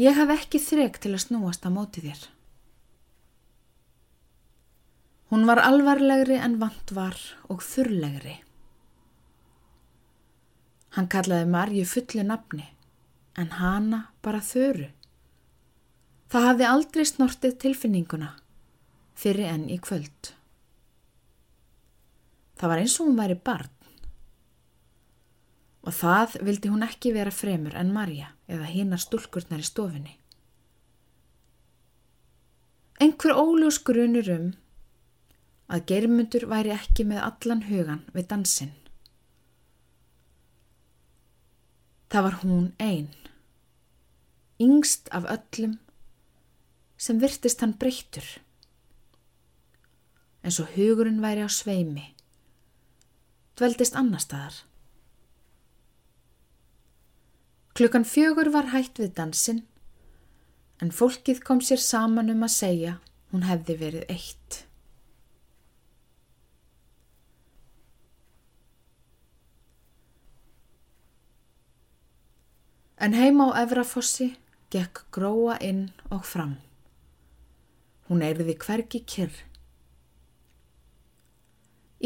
Ég 0.00 0.16
haf 0.16 0.30
ekki 0.32 0.62
þreg 0.62 1.00
til 1.02 1.12
að 1.12 1.24
snúast 1.26 1.66
á 1.66 1.70
móti 1.70 2.02
þér. 2.06 2.22
Hún 5.30 5.46
var 5.46 5.60
alvarlegri 5.62 6.38
en 6.42 6.58
vant 6.58 6.92
var 6.94 7.16
og 7.48 7.62
þurrlegri. 7.62 8.40
Hann 10.96 11.06
kallaði 11.06 11.46
Marju 11.46 11.84
fullu 11.86 12.24
nafni, 12.26 12.66
en 13.38 13.52
hana 13.60 14.00
bara 14.26 14.42
þöru. 14.42 14.88
Það 16.30 16.46
hafði 16.48 16.66
aldrei 16.66 17.04
snortið 17.06 17.58
tilfinninguna 17.62 18.32
fyrir 19.14 19.52
enn 19.52 19.68
í 19.70 19.78
kvöld. 19.82 20.32
Það 22.58 22.72
var 22.72 22.82
eins 22.82 22.96
og 22.98 23.08
hún 23.08 23.20
væri 23.20 23.38
barn 23.38 23.76
og 25.80 25.94
það 25.96 26.34
vildi 26.44 26.70
hún 26.72 26.84
ekki 26.84 27.12
vera 27.14 27.32
fremur 27.32 27.76
en 27.80 27.92
Marja 27.94 28.34
eða 28.52 28.68
hínar 28.68 29.00
stúlkurnar 29.00 29.62
í 29.62 29.66
stofinni. 29.66 30.16
Einhver 33.00 33.32
óljós 33.32 33.78
grunur 33.80 34.28
um 34.34 34.50
að 35.70 35.86
germundur 35.92 36.48
væri 36.50 36.74
ekki 36.74 37.06
með 37.06 37.24
allan 37.28 37.64
hugan 37.70 38.04
við 38.14 38.28
dansinn. 38.32 38.74
Það 42.10 42.26
var 42.26 42.38
hún 42.42 42.70
einn 42.82 43.10
yngst 44.60 45.08
af 45.16 45.24
öllum, 45.24 45.78
sem 47.00 47.20
virtist 47.20 47.62
hann 47.64 47.76
breyttur. 47.80 48.26
En 50.44 50.52
svo 50.52 50.66
hugurinn 50.74 51.22
væri 51.24 51.44
á 51.44 51.48
sveimi, 51.48 52.10
dveldist 53.56 53.96
annar 53.96 54.20
staðar. 54.20 54.58
Klukkan 57.76 58.04
fjögur 58.04 58.50
var 58.52 58.72
hægt 58.74 59.00
við 59.00 59.14
dansinn, 59.16 59.62
en 60.80 60.92
fólkið 60.92 61.40
kom 61.44 61.62
sér 61.64 61.80
saman 61.80 62.32
um 62.32 62.44
að 62.44 62.56
segja 62.56 62.98
hún 63.32 63.46
hefði 63.48 63.78
verið 63.80 64.12
eitt. 64.12 64.64
En 73.00 73.14
heima 73.16 73.46
á 73.48 73.64
Efrafossi 73.64 74.26
gekk 74.68 75.06
gróa 75.08 75.54
inn 75.64 75.86
og 76.12 76.26
fram. 76.28 76.58
Hún 78.10 78.20
eirði 78.20 78.58
hvergi 78.60 79.00
kyrr. 79.08 79.38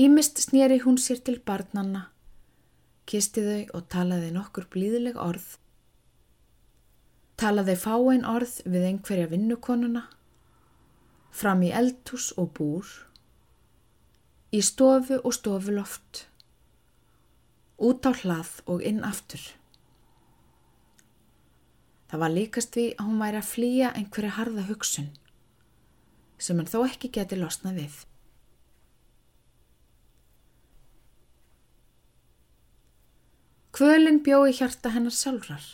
Ímist 0.05 0.39
snýri 0.45 0.77
hún 0.85 1.01
sér 1.03 1.19
til 1.27 1.41
barnanna, 1.43 2.05
kisti 3.11 3.43
þau 3.43 3.75
og 3.79 3.89
talaði 3.91 4.29
nokkur 4.37 4.69
blíðileg 4.71 5.19
orð. 5.19 5.49
Talaði 7.43 7.75
fáein 7.87 8.23
orð 8.37 8.55
við 8.63 8.87
einhverja 8.93 9.33
vinnukonuna, 9.35 10.05
fram 11.35 11.67
í 11.67 11.73
eldhús 11.75 12.31
og 12.39 12.55
búr, 12.55 12.87
í 14.55 14.63
stofu 14.63 15.19
og 15.19 15.35
stofuloft, 15.35 16.29
út 17.83 18.07
á 18.07 18.15
hlað 18.23 18.57
og 18.71 18.87
inn 18.87 19.03
aftur. 19.03 19.43
Það 22.15 22.21
var 22.23 22.31
líkast 22.31 22.77
við 22.79 22.93
að 22.95 23.07
hún 23.09 23.17
væri 23.19 23.39
að 23.41 23.47
flýja 23.51 23.89
einhverja 23.99 24.35
harða 24.37 24.63
hugsun 24.69 25.07
sem 26.39 26.61
hann 26.61 26.69
þó 26.71 26.85
ekki 26.87 27.09
geti 27.17 27.39
losnað 27.41 27.81
við. 27.81 27.97
Kvölin 33.75 34.23
bjói 34.23 34.55
hjarta 34.55 34.95
hennar 34.95 35.19
sjálfrar 35.19 35.67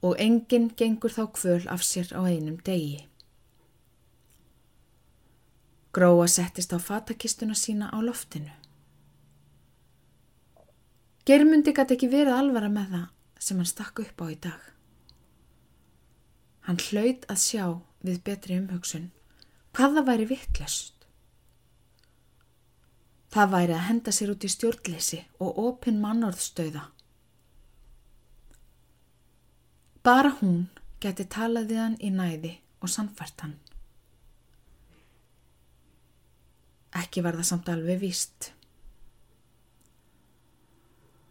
og 0.00 0.16
enginn 0.24 0.72
gengur 0.72 1.12
þá 1.12 1.24
kvöl 1.36 1.60
af 1.68 1.84
sér 1.84 2.08
á 2.16 2.24
einum 2.24 2.56
degi. 2.64 3.04
Gróa 5.92 6.32
settist 6.32 6.72
á 6.72 6.80
fatakistuna 6.80 7.52
sína 7.52 7.92
á 7.92 8.00
loftinu. 8.00 8.56
Germundi 11.28 11.76
gæti 11.76 12.00
ekki 12.00 12.08
verið 12.08 12.38
alvara 12.40 12.72
með 12.72 12.94
það 12.96 13.10
sem 13.44 13.60
hann 13.60 13.76
stakk 13.76 14.08
upp 14.08 14.24
á 14.24 14.32
í 14.32 14.40
dag. 14.48 14.73
Hann 16.64 16.80
hlaut 16.80 17.26
að 17.28 17.40
sjá 17.42 17.64
við 18.04 18.22
betri 18.24 18.56
umhugsun 18.60 19.10
hvað 19.74 19.98
það 19.98 20.08
væri 20.08 20.26
vittlust. 20.30 20.92
Það 23.34 23.50
væri 23.56 23.74
að 23.74 23.86
henda 23.88 24.12
sér 24.14 24.30
út 24.30 24.44
í 24.46 24.50
stjórnleysi 24.52 25.20
og 25.42 25.58
opin 25.58 25.98
mannorðstöða. 26.02 26.84
Bara 30.06 30.30
hún 30.38 30.68
geti 31.02 31.26
talað 31.26 31.72
við 31.72 31.80
hann 31.82 31.96
í 31.98 32.12
næði 32.14 32.52
og 32.84 32.92
samfært 32.92 33.42
hann. 33.42 33.56
Ekki 36.94 37.24
var 37.26 37.34
það 37.34 37.48
samt 37.50 37.70
alveg 37.72 37.98
víst. 38.04 38.52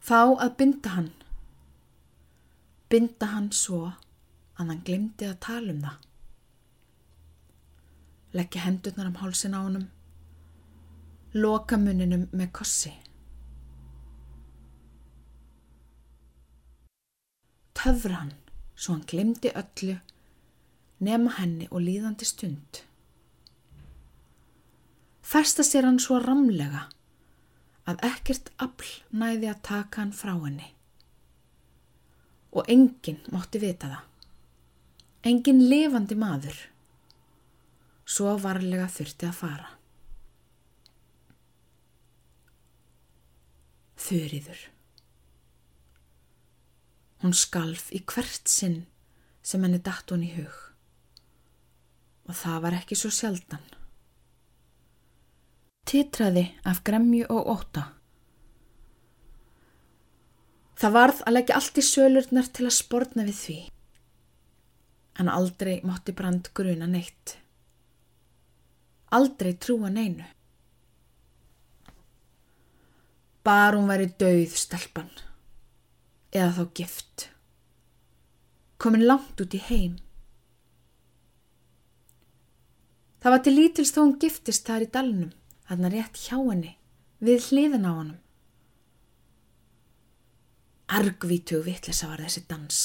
Þá 0.03 0.19
að 0.43 0.55
binda 0.59 0.95
hann. 0.97 1.11
Binda 2.91 3.29
hann 3.31 3.53
svo 3.55 3.93
að 4.57 4.69
hann 4.69 4.83
glimti 4.87 5.27
að 5.27 5.39
tala 5.45 5.73
um 5.73 5.81
það. 5.85 6.09
Leggja 8.33 8.63
hendurnar 8.65 9.09
um 9.09 9.19
hálsin 9.21 9.57
á 9.57 9.59
honum, 9.61 9.87
loka 11.33 11.77
muninum 11.77 12.27
með 12.33 12.51
kossi. 12.59 12.93
Töfra 17.77 18.21
hann 18.21 18.33
svo 18.75 18.95
hann 18.95 19.05
glimti 19.09 19.51
öllu, 19.53 19.97
nema 21.03 21.35
henni 21.37 21.67
og 21.69 21.83
líðandi 21.83 22.25
stund. 22.25 22.83
Festa 25.23 25.65
sér 25.65 25.87
hann 25.87 26.01
svo 26.03 26.19
ramlega 26.21 26.87
að 27.89 28.01
ekkert 28.07 28.51
afl 28.63 28.89
næði 29.11 29.49
að 29.51 29.61
taka 29.67 30.01
hann 30.03 30.15
frá 30.15 30.33
henni 30.37 30.69
og 32.53 32.69
enginn 32.69 33.21
mótti 33.33 33.59
vita 33.59 33.89
það. 33.89 34.12
Engin 35.23 35.61
lifandi 35.71 36.17
maður. 36.19 36.55
Svo 38.03 38.33
varlega 38.43 38.89
þurfti 38.91 39.27
að 39.29 39.37
fara. 39.37 39.69
Þurriður. 44.03 44.65
Hún 47.23 47.35
skalf 47.39 47.87
í 47.95 48.01
hvert 48.03 48.51
sinn 48.51 48.81
sem 49.39 49.63
henni 49.63 49.79
datt 49.79 50.11
hún 50.11 50.27
í 50.27 50.33
hug. 50.33 50.57
Og 52.27 52.35
það 52.35 52.59
var 52.65 52.75
ekki 52.81 52.99
svo 52.99 53.11
sjaldan. 53.15 53.63
Titraði 55.87 56.49
af 56.67 56.83
gremju 56.83 57.29
og 57.31 57.47
óta. 57.53 57.85
Það 60.75 60.97
varð 60.99 61.23
að 61.23 61.37
leggja 61.37 61.61
allt 61.61 61.79
í 61.79 61.85
sölurnar 61.93 62.51
til 62.51 62.67
að 62.67 62.75
spórna 62.75 63.23
við 63.23 63.39
því 63.39 63.61
en 65.19 65.29
aldrei 65.29 65.81
mátti 65.85 66.11
brand 66.11 66.49
gruna 66.53 66.87
neitt. 66.87 67.37
Aldrei 69.13 69.53
trúa 69.53 69.89
neinu. 69.89 70.25
Bar 73.43 73.75
hún 73.75 73.89
væri 73.91 74.07
dauð 74.19 74.55
stelpan, 74.57 75.11
eða 76.31 76.53
þá 76.57 76.63
gift. 76.79 77.27
Komin 78.79 79.05
langt 79.05 79.43
út 79.43 79.53
í 79.53 79.61
heim. 79.67 79.99
Það 83.21 83.35
var 83.35 83.43
til 83.43 83.55
lítils 83.55 83.93
þó 83.95 84.01
hún 84.01 84.17
giftist 84.19 84.67
þar 84.67 84.87
í 84.87 84.91
dalnum, 84.95 85.31
þarna 85.67 85.91
rétt 85.93 86.19
hjá 86.25 86.37
henni, 86.39 86.75
við 87.23 87.49
hliðin 87.51 87.87
á 87.87 87.91
hannum. 87.91 88.19
Argvítug 90.93 91.63
vittlisa 91.67 92.09
var 92.09 92.23
þessi 92.23 92.43
dans 92.49 92.79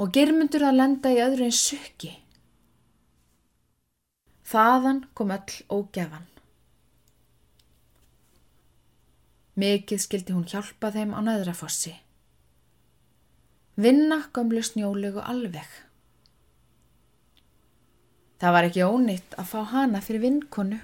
og 0.00 0.12
germundur 0.16 0.64
að 0.64 0.78
lenda 0.80 1.12
í 1.12 1.20
öðru 1.20 1.46
en 1.50 1.56
sökki. 1.56 2.14
Þaðan 4.50 5.04
kom 5.14 5.32
öll 5.34 5.56
ógefan. 5.68 6.26
Mikið 9.60 10.00
skildi 10.00 10.32
hún 10.32 10.48
hjálpa 10.48 10.88
þeim 10.94 11.12
á 11.12 11.20
nöðrafossi. 11.26 11.92
Vinna 13.80 14.22
gömlu 14.32 14.62
snjólegu 14.64 15.20
alveg. 15.20 15.68
Það 18.40 18.54
var 18.56 18.68
ekki 18.70 18.86
ónitt 18.88 19.36
að 19.36 19.50
fá 19.52 19.60
hana 19.74 20.00
fyrir 20.00 20.24
vinkonu. 20.24 20.78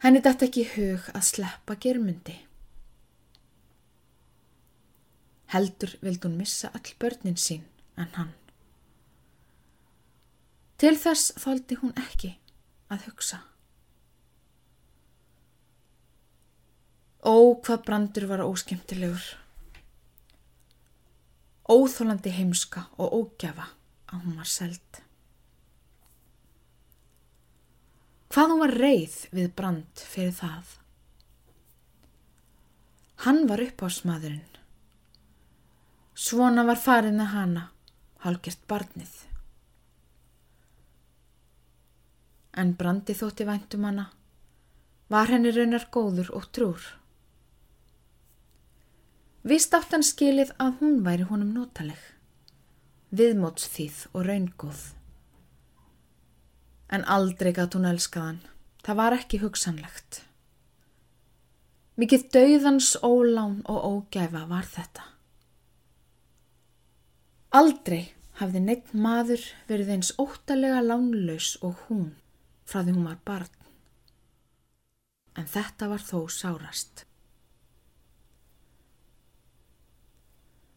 Henni 0.00 0.22
dætt 0.22 0.46
ekki 0.46 0.62
hug 0.76 1.10
að 1.10 1.26
sleppa 1.26 1.74
germundi. 1.74 2.38
Heldur 5.50 5.96
vild 6.04 6.24
hún 6.24 6.36
missa 6.38 6.70
all 6.74 6.92
börnin 7.02 7.38
sín 7.40 7.64
en 7.98 8.10
hann. 8.14 8.34
Til 10.80 10.94
þess 10.96 11.34
þóldi 11.42 11.76
hún 11.82 11.96
ekki 11.98 12.36
að 12.88 13.08
hugsa. 13.08 13.42
Ó, 17.20 17.36
hvað 17.60 17.82
brandur 17.84 18.26
var 18.30 18.44
óskemtilegur. 18.46 19.26
Óþólandi 21.70 22.32
heimska 22.32 22.86
og 22.96 23.12
ógjafa 23.18 23.66
að 24.10 24.24
hún 24.24 24.38
var 24.40 24.48
seld. 24.48 25.02
Hvað 28.30 28.54
hún 28.54 28.62
var 28.62 28.76
reið 28.78 29.18
við 29.34 29.50
brand 29.58 30.06
fyrir 30.14 30.32
það? 30.38 30.76
Hann 33.26 33.44
var 33.50 33.60
uppásmaðurinn 33.66 34.49
Svona 36.20 36.66
var 36.68 36.76
farið 36.76 37.14
með 37.16 37.28
hana, 37.32 37.60
halgert 38.20 38.60
barnið. 38.68 39.12
En 42.60 42.74
brandi 42.76 43.14
þótti 43.16 43.46
væntum 43.48 43.86
hana, 43.88 44.10
var 45.08 45.30
henni 45.32 45.52
raunar 45.56 45.86
góður 45.94 46.28
og 46.36 46.48
trúr. 46.52 46.82
Vist 49.48 49.72
átt 49.72 49.94
hann 49.96 50.04
skilið 50.04 50.52
að 50.60 50.74
hún 50.82 50.98
væri 51.06 51.24
honum 51.30 51.54
notaleg, 51.56 52.02
viðmótsþýð 53.16 54.02
og 54.12 54.26
raungóð. 54.28 54.82
En 56.92 57.06
aldrei 57.16 57.54
gatt 57.56 57.78
hún 57.78 57.88
elskaðan, 57.88 58.42
það 58.84 59.00
var 59.00 59.16
ekki 59.16 59.40
hugsanlegt. 59.40 60.20
Mikið 61.96 62.28
dauðans 62.36 62.92
ólán 63.00 63.62
og 63.64 63.88
ógæfa 63.88 64.44
var 64.52 64.68
þetta. 64.68 65.06
Aldrei 67.50 68.12
hafði 68.38 68.60
neitt 68.62 68.92
maður 68.94 69.42
verið 69.66 69.88
eins 69.96 70.12
óttalega 70.22 70.84
lánlaus 70.84 71.56
og 71.66 71.80
hún 71.88 72.12
frá 72.62 72.84
því 72.84 72.94
hún 72.94 73.08
var 73.08 73.18
barn. 73.26 73.56
En 75.34 75.48
þetta 75.50 75.88
var 75.90 76.04
þó 76.04 76.20
sárast. 76.30 77.04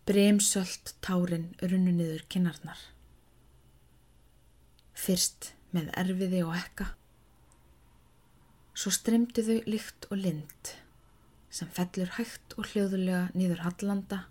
Bremsöld 0.10 0.96
tárin 1.06 1.52
runnu 1.62 1.94
niður 1.94 2.26
kinnarnar. 2.26 2.82
Fyrst 4.98 5.54
með 5.78 5.94
erfiði 6.02 6.42
og 6.48 6.58
ekka. 6.58 6.90
Svo 8.74 8.90
stremdu 8.98 9.46
þau 9.46 9.60
líkt 9.70 10.10
og 10.10 10.18
lind 10.26 10.74
sem 11.54 11.70
fellur 11.70 12.16
hægt 12.18 12.56
og 12.58 12.66
hljóðulega 12.72 13.28
nýður 13.38 13.62
hallanda, 13.62 14.24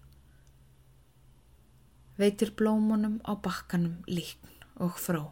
veitir 2.20 2.53
blómunum 2.59 3.20
á 3.25 3.33
bakkanum 3.37 4.01
líkn 4.09 4.51
og 4.83 4.98
fró. 5.01 5.22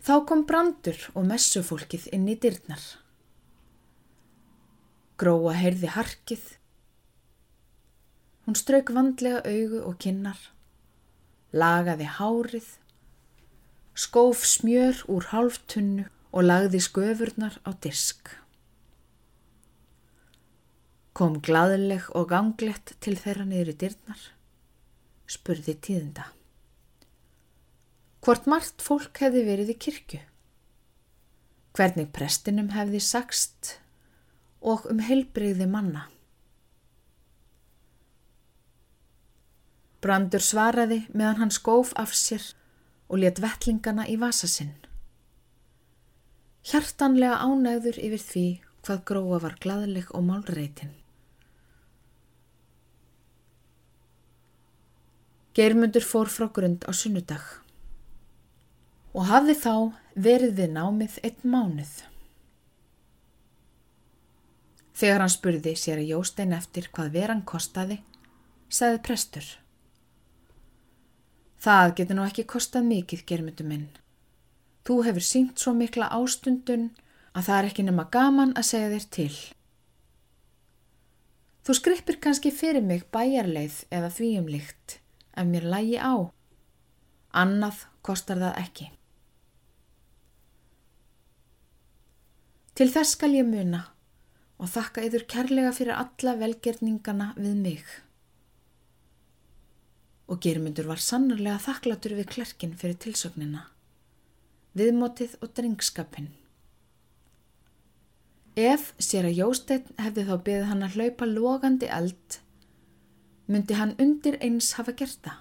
Þá 0.00 0.14
kom 0.26 0.46
brandur 0.48 0.98
og 1.14 1.26
messufólkið 1.28 2.08
inn 2.16 2.26
í 2.32 2.36
dyrnar. 2.40 2.82
Gróa 5.20 5.52
heyrði 5.58 5.90
harkið. 5.92 6.44
Hún 8.46 8.56
strauk 8.56 8.94
vandlega 8.96 9.42
augu 9.44 9.82
og 9.84 9.98
kinnar, 10.00 10.40
lagaði 11.52 12.08
hárið 12.16 12.70
skóf 14.00 14.46
smjör 14.46 14.96
úr 15.12 15.26
hálftunnu 15.28 16.06
og 16.32 16.46
lagði 16.46 16.80
sköfurnar 16.80 17.58
á 17.68 17.70
disk. 17.84 18.39
Kom 21.20 21.34
glaðileg 21.44 22.06
og 22.16 22.30
ganglegt 22.30 22.94
til 23.04 23.12
þeirra 23.20 23.44
niður 23.44 23.74
í 23.74 23.80
dyrnar, 23.82 24.20
spurði 25.28 25.74
tíðinda. 25.84 26.30
Hvort 28.24 28.46
margt 28.48 28.80
fólk 28.80 29.20
hefði 29.20 29.42
verið 29.44 29.72
í 29.74 29.74
kirkju? 29.84 30.20
Hvernig 31.76 32.08
prestinum 32.16 32.70
hefði 32.72 33.02
sagst 33.04 33.74
og 34.64 34.86
um 34.88 35.02
heilbreyði 35.04 35.66
manna? 35.68 36.06
Brandur 40.00 40.40
svaraði 40.40 41.02
meðan 41.12 41.42
hann 41.42 41.52
skóf 41.52 41.92
af 42.00 42.16
sér 42.16 42.48
og 43.12 43.20
let 43.26 43.42
vettlingana 43.44 44.08
í 44.08 44.16
vasa 44.24 44.48
sinn. 44.48 44.72
Hjartanlega 46.64 47.42
ánægður 47.44 48.00
yfir 48.08 48.26
því 48.30 48.46
hvað 48.88 49.04
gróa 49.12 49.42
var 49.44 49.60
gladleg 49.60 50.16
og 50.16 50.24
málreitin. 50.24 50.96
Geirmundur 55.50 56.04
fór 56.06 56.28
frá 56.30 56.46
grund 56.54 56.84
á 56.86 56.94
sunnudag 56.94 57.42
og 59.10 59.24
hafði 59.26 59.56
þá 59.58 59.72
verið 60.14 60.52
við 60.60 60.68
námið 60.76 61.16
einn 61.26 61.50
mánuð. 61.50 61.94
Þegar 64.94 65.24
hann 65.24 65.32
spurði 65.34 65.72
sér 65.74 65.98
að 65.98 66.12
Jóstein 66.12 66.54
eftir 66.54 66.86
hvað 66.94 67.10
veran 67.16 67.42
kostaði, 67.42 67.98
sagði 68.70 69.02
prestur. 69.08 69.50
Það 71.58 71.96
getur 71.98 72.20
nú 72.20 72.28
ekki 72.28 72.46
kostað 72.46 72.86
mikið, 72.92 73.26
germyndu 73.26 73.66
minn. 73.66 73.88
Þú 74.86 75.00
hefur 75.08 75.26
sínt 75.32 75.58
svo 75.58 75.74
mikla 75.74 76.12
ástundun 76.14 76.92
að 77.34 77.50
það 77.50 77.56
er 77.58 77.72
ekki 77.72 77.88
nema 77.90 78.06
gaman 78.14 78.54
að 78.54 78.70
segja 78.70 78.94
þér 78.94 79.10
til. 79.18 79.36
Þú 81.66 81.80
skrippir 81.82 82.22
kannski 82.22 82.54
fyrir 82.54 82.86
mig 82.86 83.08
bæjarleið 83.10 83.82
eða 83.90 84.14
þvíumlikt 84.14 84.99
ef 85.36 85.46
mér 85.46 85.68
lægi 85.74 85.96
á. 86.00 86.14
Annað 87.30 87.86
kostar 88.02 88.40
það 88.42 88.60
ekki. 88.64 88.90
Til 92.74 92.88
þess 92.90 93.16
skal 93.16 93.34
ég 93.36 93.46
muna 93.46 93.86
og 94.60 94.70
þakka 94.72 95.02
yfir 95.06 95.26
kærlega 95.28 95.72
fyrir 95.76 95.96
alla 95.96 96.36
velgerningana 96.40 97.32
við 97.36 97.58
mig 97.64 97.84
og 100.30 100.38
germyndur 100.44 100.86
var 100.86 101.00
sannarlega 101.02 101.58
þakklatur 101.58 102.14
við 102.20 102.28
klerkin 102.30 102.76
fyrir 102.78 102.98
tilsögnina, 103.02 103.64
viðmótið 104.78 105.34
og 105.42 105.50
drengskapin. 105.58 106.28
Ef 108.54 108.92
sér 109.02 109.26
að 109.26 109.40
Jósteinn 109.40 109.98
hefði 109.98 110.26
þá 110.28 110.34
beðið 110.46 110.68
hann 110.70 110.86
að 110.86 110.96
hlaupa 110.98 111.26
logandi 111.26 111.90
eld, 111.90 112.38
myndi 113.50 113.74
hann 113.74 113.96
undir 113.98 114.38
eins 114.44 114.74
hafa 114.78 114.94
gert 114.96 115.18
það. 115.26 115.38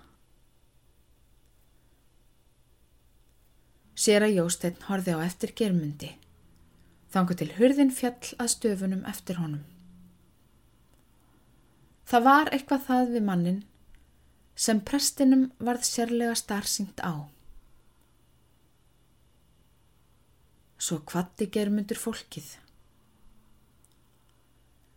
Sér 4.00 4.26
að 4.26 4.38
Jósteinn 4.39 4.86
horfi 4.88 5.13
á 5.13 5.19
eftir 5.22 5.52
germyndi, 5.60 6.13
þangu 7.13 7.36
til 7.39 7.50
hurðin 7.58 7.91
fjall 7.93 8.32
að 8.39 8.54
stöfunum 8.56 9.04
eftir 9.12 9.41
honum. 9.41 9.65
Það 12.10 12.24
var 12.26 12.50
eitthvað 12.56 12.86
það 12.88 13.12
við 13.15 13.26
mannin 13.28 13.60
sem 14.60 14.80
prestinum 14.82 15.43
varð 15.60 15.86
sérlega 15.88 16.38
starfsyngt 16.39 17.04
á. 17.06 17.30
Svo 20.80 20.98
kvatti 21.06 21.50
germundur 21.54 22.00
fólkið. 22.00 22.48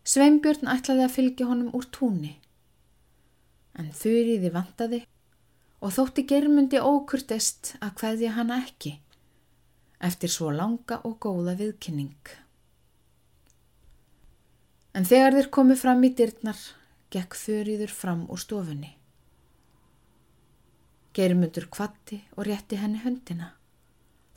Sveinbjörn 0.09 0.71
ætlaði 0.71 1.05
að 1.05 1.15
fylgja 1.17 1.51
honum 1.51 1.75
úr 1.77 1.87
túnni, 1.95 2.37
en 3.79 3.91
þurriði 3.97 4.53
vantaði 4.53 5.03
og 5.83 5.95
þótti 5.97 6.25
germundi 6.31 6.79
ókurtest 6.79 7.75
að 7.83 7.95
hvaðja 8.01 8.37
hana 8.37 8.61
ekki, 8.63 8.95
eftir 9.99 10.31
svo 10.31 10.53
langa 10.55 11.01
og 11.09 11.19
góða 11.25 11.57
viðkynning. 11.59 12.33
En 14.93 15.09
þegar 15.09 15.39
þeir 15.39 15.49
komið 15.57 15.81
fram 15.81 16.05
í 16.05 16.13
dyrnar, 16.15 16.59
gekk 17.13 17.37
þurriður 17.39 17.95
fram 17.97 18.27
úr 18.31 18.41
stofunni. 18.41 18.93
Geirmundur 21.17 21.67
kvatti 21.73 22.23
og 22.37 22.47
rétti 22.49 22.79
henni 22.81 23.01
höndina. 23.03 23.51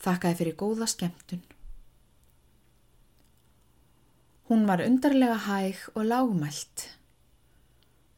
Þakkaði 0.03 0.39
fyrir 0.39 0.57
góða 0.59 0.87
skemmtun. 0.91 1.43
Hún 4.49 4.65
var 4.67 4.83
undarlega 4.83 5.37
hæg 5.47 5.79
og 5.95 6.03
lágmælt. 6.05 6.89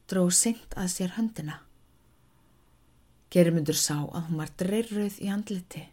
Dróð 0.08 0.32
synd 0.36 0.76
að 0.78 0.90
sér 0.94 1.14
höndina. 1.16 1.60
Geirmundur 3.32 3.76
sá 3.76 3.96
að 4.00 4.28
hún 4.28 4.40
var 4.40 4.52
dreirröð 4.60 5.18
í 5.20 5.28
andliti. 5.32 5.84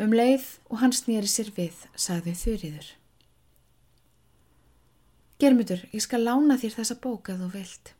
Um 0.00 0.14
leið 0.16 0.46
og 0.70 0.80
hann 0.80 0.94
snýri 0.96 1.28
sér 1.30 1.52
við, 1.54 1.84
sagði 1.94 2.32
þurriður. 2.40 2.88
Geirmundur, 5.42 5.84
ég 5.92 6.02
skal 6.02 6.24
lána 6.24 6.56
þér 6.58 6.78
þessa 6.78 6.96
bók 7.04 7.28
að 7.30 7.44
þú 7.44 7.50
vilt. 7.58 7.94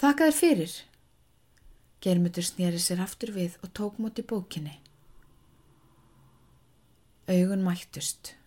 Þakka 0.00 0.30
þér 0.30 0.36
fyrir. 0.38 0.74
Germutur 2.00 2.46
snýri 2.46 2.78
sér 2.80 3.02
aftur 3.04 3.34
við 3.34 3.58
og 3.60 3.72
tók 3.76 3.98
móti 4.00 4.22
bókinni. 4.24 4.78
Augun 7.28 7.60
mættust. 7.66 8.38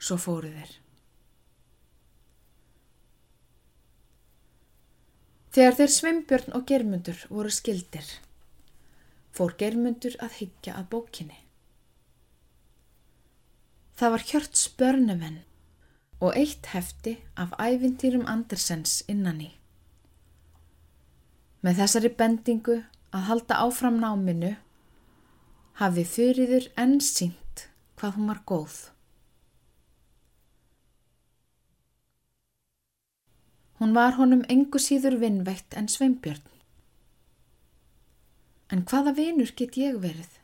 Svo 0.00 0.16
fóru 0.16 0.48
þeir. 0.54 0.72
Þegar 5.50 5.76
þeir 5.76 5.92
Sveimbjörn 5.92 6.56
og 6.56 6.66
Germundur 6.70 7.22
voru 7.28 7.50
skildir, 7.52 8.06
fór 9.34 9.56
Germundur 9.58 10.14
að 10.22 10.36
higgja 10.40 10.76
að 10.78 10.90
bókinni. 10.94 11.40
Það 13.98 14.14
var 14.14 14.26
hjört 14.30 14.56
spörnumenn 14.56 15.40
og 16.20 16.36
eitt 16.38 16.70
hefti 16.72 17.16
af 17.36 17.52
ævintýrum 17.58 18.28
Andersens 18.30 19.00
innan 19.10 19.42
í. 19.44 19.50
Með 21.60 21.82
þessari 21.82 22.12
bendingu 22.16 22.78
að 23.12 23.26
halda 23.26 23.58
áfram 23.66 23.98
náminu 24.00 24.54
hafði 25.82 26.06
þurriður 26.14 26.70
enn 26.80 26.96
sínt 27.04 27.66
hvað 28.00 28.16
hún 28.16 28.30
var 28.32 28.42
góð. 28.48 28.78
Hún 33.80 33.94
var 33.96 34.18
honum 34.20 34.42
engu 34.52 34.78
síður 34.78 35.16
vinnveitt 35.22 35.74
en 35.74 35.88
sveimbjörn. 35.88 36.44
En 38.70 38.84
hvaða 38.86 39.16
vinur 39.16 39.54
get 39.56 39.80
ég 39.80 39.96
verið? 40.02 40.36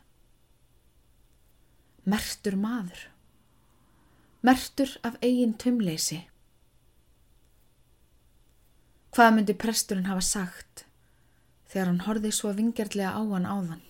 Mertur 2.06 2.56
maður 2.58 3.10
mertur 4.46 4.90
af 5.02 5.16
eigin 5.26 5.56
tumleysi. 5.58 6.20
Hvað 9.10 9.32
myndi 9.34 9.56
presturinn 9.58 10.06
hafa 10.06 10.22
sagt 10.22 10.84
þegar 11.66 11.90
hann 11.90 12.04
horfið 12.06 12.34
svo 12.36 12.52
vingjarlega 12.54 13.16
á 13.16 13.22
hann 13.32 13.48
áðan? 13.48 13.82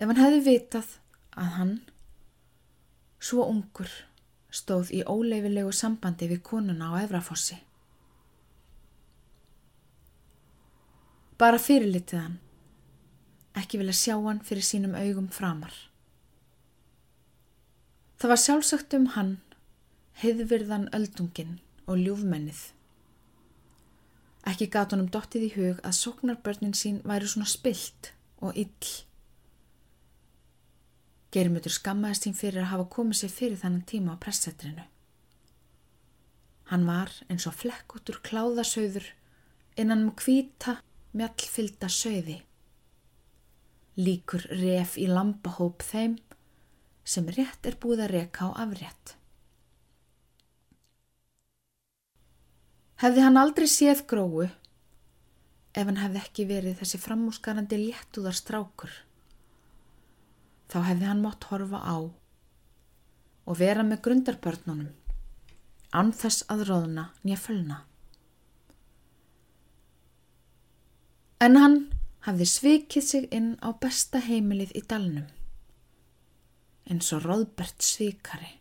Ef 0.00 0.08
hann 0.08 0.22
hefði 0.22 0.40
vitað 0.48 0.96
að 1.38 1.52
hann 1.58 1.74
svo 3.20 3.46
ungur, 3.52 3.90
stóð 4.50 4.90
í 4.98 5.04
óleifilegu 5.04 5.70
sambandi 5.76 6.30
við 6.32 6.42
konuna 6.50 6.90
á 6.90 7.04
Efrafossi. 7.04 7.60
Bara 11.40 11.56
fyrirlitið 11.56 12.18
hann, 12.20 12.34
ekki 13.56 13.78
vilja 13.80 13.94
sjá 13.96 14.16
hann 14.26 14.42
fyrir 14.44 14.66
sínum 14.66 14.92
augum 14.98 15.30
framar. 15.32 15.72
Það 18.20 18.32
var 18.34 18.40
sjálfsagt 18.42 18.96
um 18.98 19.06
hann, 19.14 19.30
heiðvirðan 20.20 20.90
öldungin 20.92 21.54
og 21.88 22.02
ljúfmennið. 22.02 22.60
Ekki 24.50 24.68
gat 24.74 24.92
honum 24.92 25.08
dottið 25.08 25.46
í 25.46 25.50
hug 25.54 25.80
að 25.80 25.96
sóknarbörnin 25.96 26.76
sín 26.76 27.00
væri 27.08 27.32
svona 27.32 27.48
spilt 27.48 28.12
og 28.44 28.60
ill. 28.60 28.90
Geirmutur 31.32 31.72
skammaðist 31.72 32.28
sín 32.28 32.36
fyrir 32.36 32.66
að 32.66 32.72
hafa 32.74 32.88
komið 32.98 33.22
sér 33.22 33.34
fyrir 33.38 33.62
þannan 33.64 33.88
tíma 33.88 34.20
á 34.20 34.22
pressetrinu. 34.22 34.84
Hann 36.68 36.84
var 36.84 37.16
eins 37.32 37.48
og 37.48 37.56
flekkútur 37.56 38.20
kláðasauður 38.28 39.08
innan 39.80 40.10
um 40.10 40.14
kvíta 40.20 40.82
mjallfylda 41.16 41.90
sauði. 41.90 42.38
Líkur 44.00 44.46
ref 44.60 44.96
í 45.00 45.08
lambahóp 45.10 45.82
þeim 45.84 46.16
sem 47.04 47.26
rétt 47.34 47.66
er 47.66 47.76
búið 47.82 48.04
að 48.06 48.12
reka 48.14 48.48
á 48.48 48.50
afrétt. 48.64 49.16
Hefði 53.00 53.24
hann 53.24 53.40
aldrei 53.40 53.66
séð 53.70 54.04
gróu 54.06 54.46
ef 54.46 55.84
hann 55.84 56.00
hefði 56.00 56.20
ekki 56.24 56.48
verið 56.48 56.80
þessi 56.82 57.00
framúsgarandi 57.00 57.78
léttúðar 57.80 58.36
strákur 58.36 58.92
þá 60.70 60.80
hefði 60.86 61.08
hann 61.08 61.22
mótt 61.24 61.46
horfa 61.50 61.80
á 61.82 61.98
og 63.50 63.58
vera 63.58 63.82
með 63.82 64.02
grundarbörnunum, 64.04 64.90
anþess 65.96 66.44
að 66.52 66.68
róðna 66.68 67.08
nýja 67.24 67.40
fölna. 67.40 67.78
En 71.40 71.56
hann 71.56 71.76
hafði 72.26 72.46
svikið 72.52 73.04
sig 73.04 73.28
inn 73.32 73.54
á 73.64 73.72
besta 73.80 74.20
heimilið 74.20 74.74
í 74.76 74.82
dalnum, 74.88 75.28
eins 76.90 77.12
og 77.16 77.24
Róðbert 77.24 77.80
svikari 77.84 78.58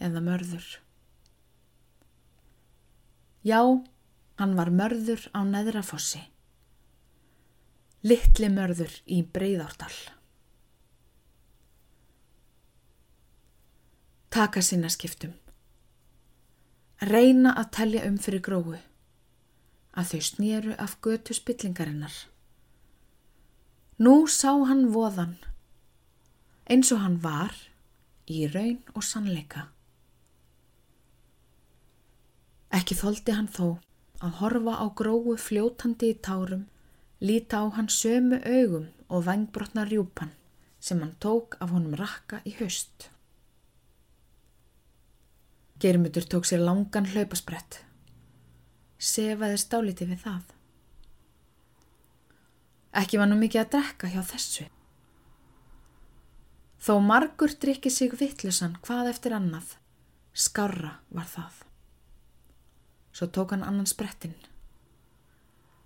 eða 0.00 0.22
mörður. 0.24 0.68
Já, 3.44 3.60
hann 4.40 4.56
var 4.56 4.72
mörður 4.72 5.26
á 5.36 5.40
neðrafossi, 5.44 6.22
litli 8.04 8.48
mörður 8.52 8.96
í 9.04 9.20
breyðárdal. 9.24 9.92
taka 14.30 14.62
sinna 14.62 14.88
skiptum. 14.88 15.32
Reyna 17.00 17.54
að 17.58 17.70
telja 17.76 18.02
um 18.06 18.18
fyrir 18.22 18.42
gróu, 18.44 18.76
að 20.00 20.12
þau 20.12 20.20
snýru 20.28 20.76
af 20.80 20.96
götu 21.04 21.36
spillingarinnar. 21.36 22.14
Nú 24.00 24.24
sá 24.32 24.52
hann 24.64 24.88
voðan, 24.94 25.36
eins 26.72 26.88
og 26.94 27.02
hann 27.04 27.18
var 27.20 27.52
í 28.30 28.46
raun 28.48 28.80
og 28.94 29.04
sannleika. 29.04 29.66
Ekki 32.70 32.96
þóldi 32.96 33.34
hann 33.34 33.50
þó 33.50 33.66
að 34.24 34.36
horfa 34.40 34.76
á 34.80 34.86
gróu 34.96 35.36
fljótandi 35.36 36.12
í 36.14 36.18
tárum, 36.22 36.64
líta 37.20 37.60
á 37.60 37.68
hann 37.76 37.90
sömu 37.92 38.38
augum 38.40 38.88
og 39.10 39.26
vangbrotna 39.26 39.84
rjúpan 39.88 40.30
sem 40.80 41.00
hann 41.02 41.16
tók 41.20 41.58
af 41.60 41.74
honum 41.74 41.96
rakka 41.98 42.40
í 42.48 42.54
haust. 42.60 43.10
Geirmutur 45.80 46.24
tók 46.24 46.46
sér 46.48 46.62
langan 46.64 47.08
hlaupasbrett. 47.10 47.82
Sefaði 49.00 49.56
stáliti 49.60 50.04
við 50.04 50.20
það. 50.26 50.42
Ekki 53.00 53.20
var 53.20 53.30
nú 53.30 53.38
mikið 53.40 53.62
að 53.62 53.72
drekka 53.74 54.10
hjá 54.12 54.20
þessu. 54.28 54.66
Þó 56.80 56.94
margur 57.04 57.52
drikki 57.62 57.90
sig 57.92 58.12
vittlusan 58.16 58.76
hvað 58.84 59.10
eftir 59.12 59.34
annað, 59.36 59.76
skarra 60.32 60.98
var 61.08 61.28
það. 61.28 61.58
Svo 63.12 63.28
tók 63.28 63.54
hann 63.54 63.64
annan 63.66 63.88
sprettin. 63.88 64.34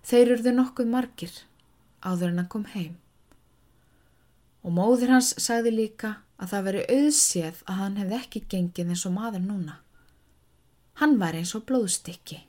Þeir 0.05 0.35
urðu 0.37 0.53
nokkuð 0.55 0.91
margir 0.91 1.33
áður 2.05 2.31
en 2.31 2.41
hann 2.41 2.51
kom 2.51 2.65
heim. 2.73 2.97
Og 4.65 4.73
móðir 4.75 5.13
hans 5.13 5.33
sagði 5.41 5.73
líka 5.75 6.17
að 6.41 6.51
það 6.51 6.67
veri 6.67 6.83
auðséð 6.97 7.63
að 7.65 7.79
hann 7.81 7.97
hefði 8.01 8.19
ekki 8.19 8.43
gengið 8.53 8.91
eins 8.93 9.05
og 9.07 9.15
maður 9.15 9.45
núna. 9.45 9.79
Hann 11.01 11.17
var 11.21 11.37
eins 11.37 11.55
og 11.57 11.65
blóðstykki. 11.69 12.39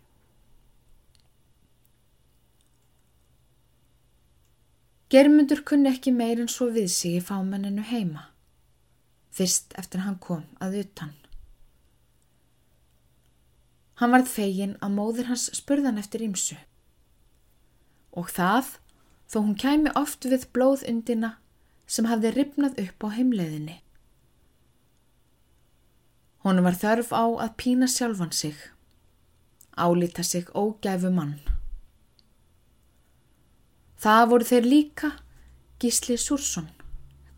Germundur 5.06 5.60
kunni 5.62 5.92
ekki 5.92 6.10
meir 6.10 6.40
en 6.42 6.48
svo 6.50 6.66
við 6.74 6.88
sig 6.90 7.20
í 7.20 7.22
fámenninu 7.22 7.84
heima, 7.86 8.24
fyrst 9.30 9.76
eftir 9.78 10.02
hann 10.02 10.18
kom 10.18 10.42
að 10.58 10.80
utan. 10.80 11.12
Hann 14.00 14.12
varð 14.12 14.32
fegin 14.32 14.74
að 14.82 14.96
móður 14.96 15.30
hans 15.30 15.46
spurðan 15.54 16.02
eftir 16.02 16.24
ímsu. 16.26 16.58
Og 18.18 18.32
það, 18.34 18.74
þó 19.30 19.38
hún 19.38 19.56
kæmi 19.62 19.94
oft 19.96 20.26
við 20.26 20.48
blóðundina 20.52 21.36
sem 21.86 22.08
hafði 22.10 22.32
ripnað 22.34 22.80
upp 22.82 23.06
á 23.06 23.08
heimleiðinni. 23.14 23.78
Hún 26.42 26.64
var 26.66 26.76
þörf 26.82 27.14
á 27.14 27.24
að 27.46 27.54
pína 27.62 27.86
sjálfan 27.86 28.34
sig, 28.34 28.58
álita 29.78 30.26
sig 30.26 30.50
ógæfu 30.50 31.14
mann. 31.14 31.38
Það 33.96 34.26
voru 34.30 34.44
þeir 34.44 34.66
líka 34.68 35.10
Gísli 35.80 36.18
Súrsson, 36.20 36.68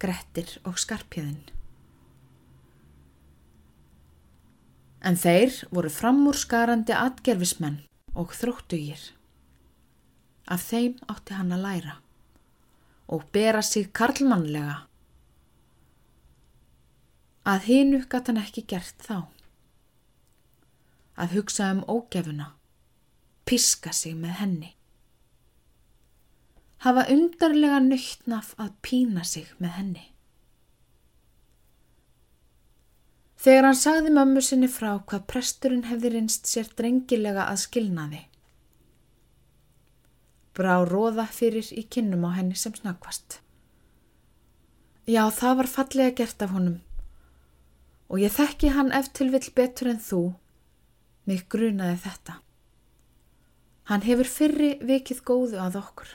Grettir 0.03 0.57
og 0.67 0.79
Skarpjöðin. 0.79 1.45
En 5.07 5.15
þeir 5.15 5.55
voru 5.71 5.91
framúrskarandi 5.95 6.97
atgerfismenn 6.97 7.79
og 8.19 8.35
þróttugir. 8.35 8.99
Af 10.51 10.67
þeim 10.73 10.99
átti 11.07 11.39
hann 11.39 11.55
að 11.55 11.65
læra 11.67 11.97
og 13.09 13.25
bera 13.33 13.63
sig 13.65 13.89
karlmannlega 13.97 14.83
að 17.49 17.69
hinu 17.69 18.01
gæti 18.05 18.33
hann 18.33 18.43
ekki 18.43 18.65
gert 18.69 19.05
þá. 19.07 19.29
Að 21.19 21.39
hugsa 21.39 21.71
um 21.75 21.85
ógefuna, 21.89 22.51
piska 23.49 23.95
sig 23.97 24.19
með 24.19 24.35
henni. 24.43 24.73
Hafa 26.85 27.09
undarlega 27.11 27.81
nöytnaf 27.83 28.53
að 28.61 28.71
pína 28.87 29.25
sig 29.27 29.51
með 29.59 29.75
henni. 29.79 30.05
Þegar 33.39 33.69
hann 33.69 33.79
sagði 33.79 34.13
mömmu 34.15 34.43
sinni 34.43 34.69
frá 34.71 34.93
hvað 34.99 35.27
presturinn 35.31 35.87
hefði 35.87 36.15
rinst 36.15 36.51
sér 36.51 36.71
drengilega 36.79 37.47
að 37.51 37.63
skilnaði. 37.67 38.25
Brá 40.59 40.83
róða 40.87 41.29
fyrir 41.31 41.71
í 41.71 41.85
kinnum 41.87 42.27
á 42.27 42.35
henni 42.35 42.59
sem 42.59 42.75
snakvast. 42.75 43.41
Já, 45.07 45.23
það 45.31 45.57
var 45.63 45.71
fallega 45.71 46.17
gert 46.19 46.43
af 46.45 46.55
honum 46.57 46.81
og 48.09 48.23
ég 48.23 48.33
þekki 48.33 48.73
hann 48.73 48.93
eftir 48.97 49.29
vill 49.33 49.51
betur 49.55 49.91
en 49.93 50.01
þú, 50.01 50.21
mig 51.29 51.45
grunaði 51.53 51.99
þetta. 52.05 52.39
Hann 53.89 54.05
hefur 54.05 54.29
fyrri 54.29 54.71
vikið 54.85 55.21
góðu 55.29 55.61
að 55.61 55.79
okkur. 55.83 56.09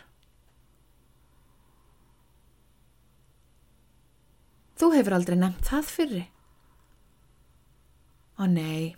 Þú 4.84 4.90
hefur 4.92 5.14
aldrei 5.16 5.38
nefnt 5.40 5.64
það 5.64 5.86
fyrri. 5.88 6.22
Ó 8.36 8.44
nei, 8.52 8.98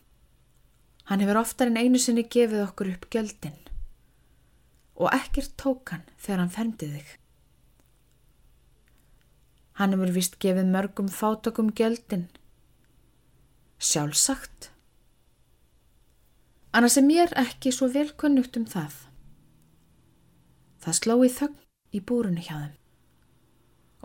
hann 1.05 1.21
hefur 1.21 1.37
oftar 1.43 1.69
en 1.69 1.75
einu 1.77 1.99
sinni 2.01 2.23
gefið 2.25 2.63
okkur 2.63 2.87
upp 2.95 3.03
gjöldin 3.13 3.59
og 4.97 5.11
ekkert 5.13 5.51
tók 5.61 5.91
hann 5.93 6.07
þegar 6.17 6.39
hann 6.41 6.53
ferndi 6.55 6.89
þig. 6.89 7.11
Hann 9.77 9.93
hefur 9.93 10.13
vist 10.15 10.39
gefið 10.41 10.71
mörgum 10.73 11.11
fátökum 11.13 11.69
gjöldin 11.77 12.23
Sjálfsagt. 13.77 14.71
Annars 16.73 16.97
er 16.97 17.05
mér 17.05 17.35
ekki 17.43 17.75
svo 17.75 17.91
vel 17.93 18.09
kunnugt 18.17 18.57
um 18.57 18.65
það. 18.65 18.97
Það 20.81 20.99
sló 21.03 21.19
í 21.21 21.29
þögn 21.37 21.61
í 21.93 22.01
búrunu 22.01 22.41
hjá 22.41 22.55
þeim. 22.55 22.73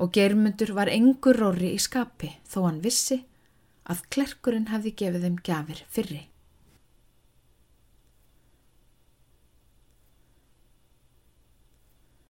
Og 0.01 0.13
germundur 0.17 0.73
var 0.77 0.89
engur 0.89 1.37
róri 1.37 1.75
í 1.77 1.81
skapi 1.81 2.33
þó 2.49 2.65
hann 2.67 2.81
vissi 2.85 3.21
að 3.91 4.07
klerkurinn 4.15 4.71
hefði 4.73 4.95
gefið 4.97 5.27
þeim 5.27 5.39
gafir 5.45 5.85
fyrri. 5.93 6.23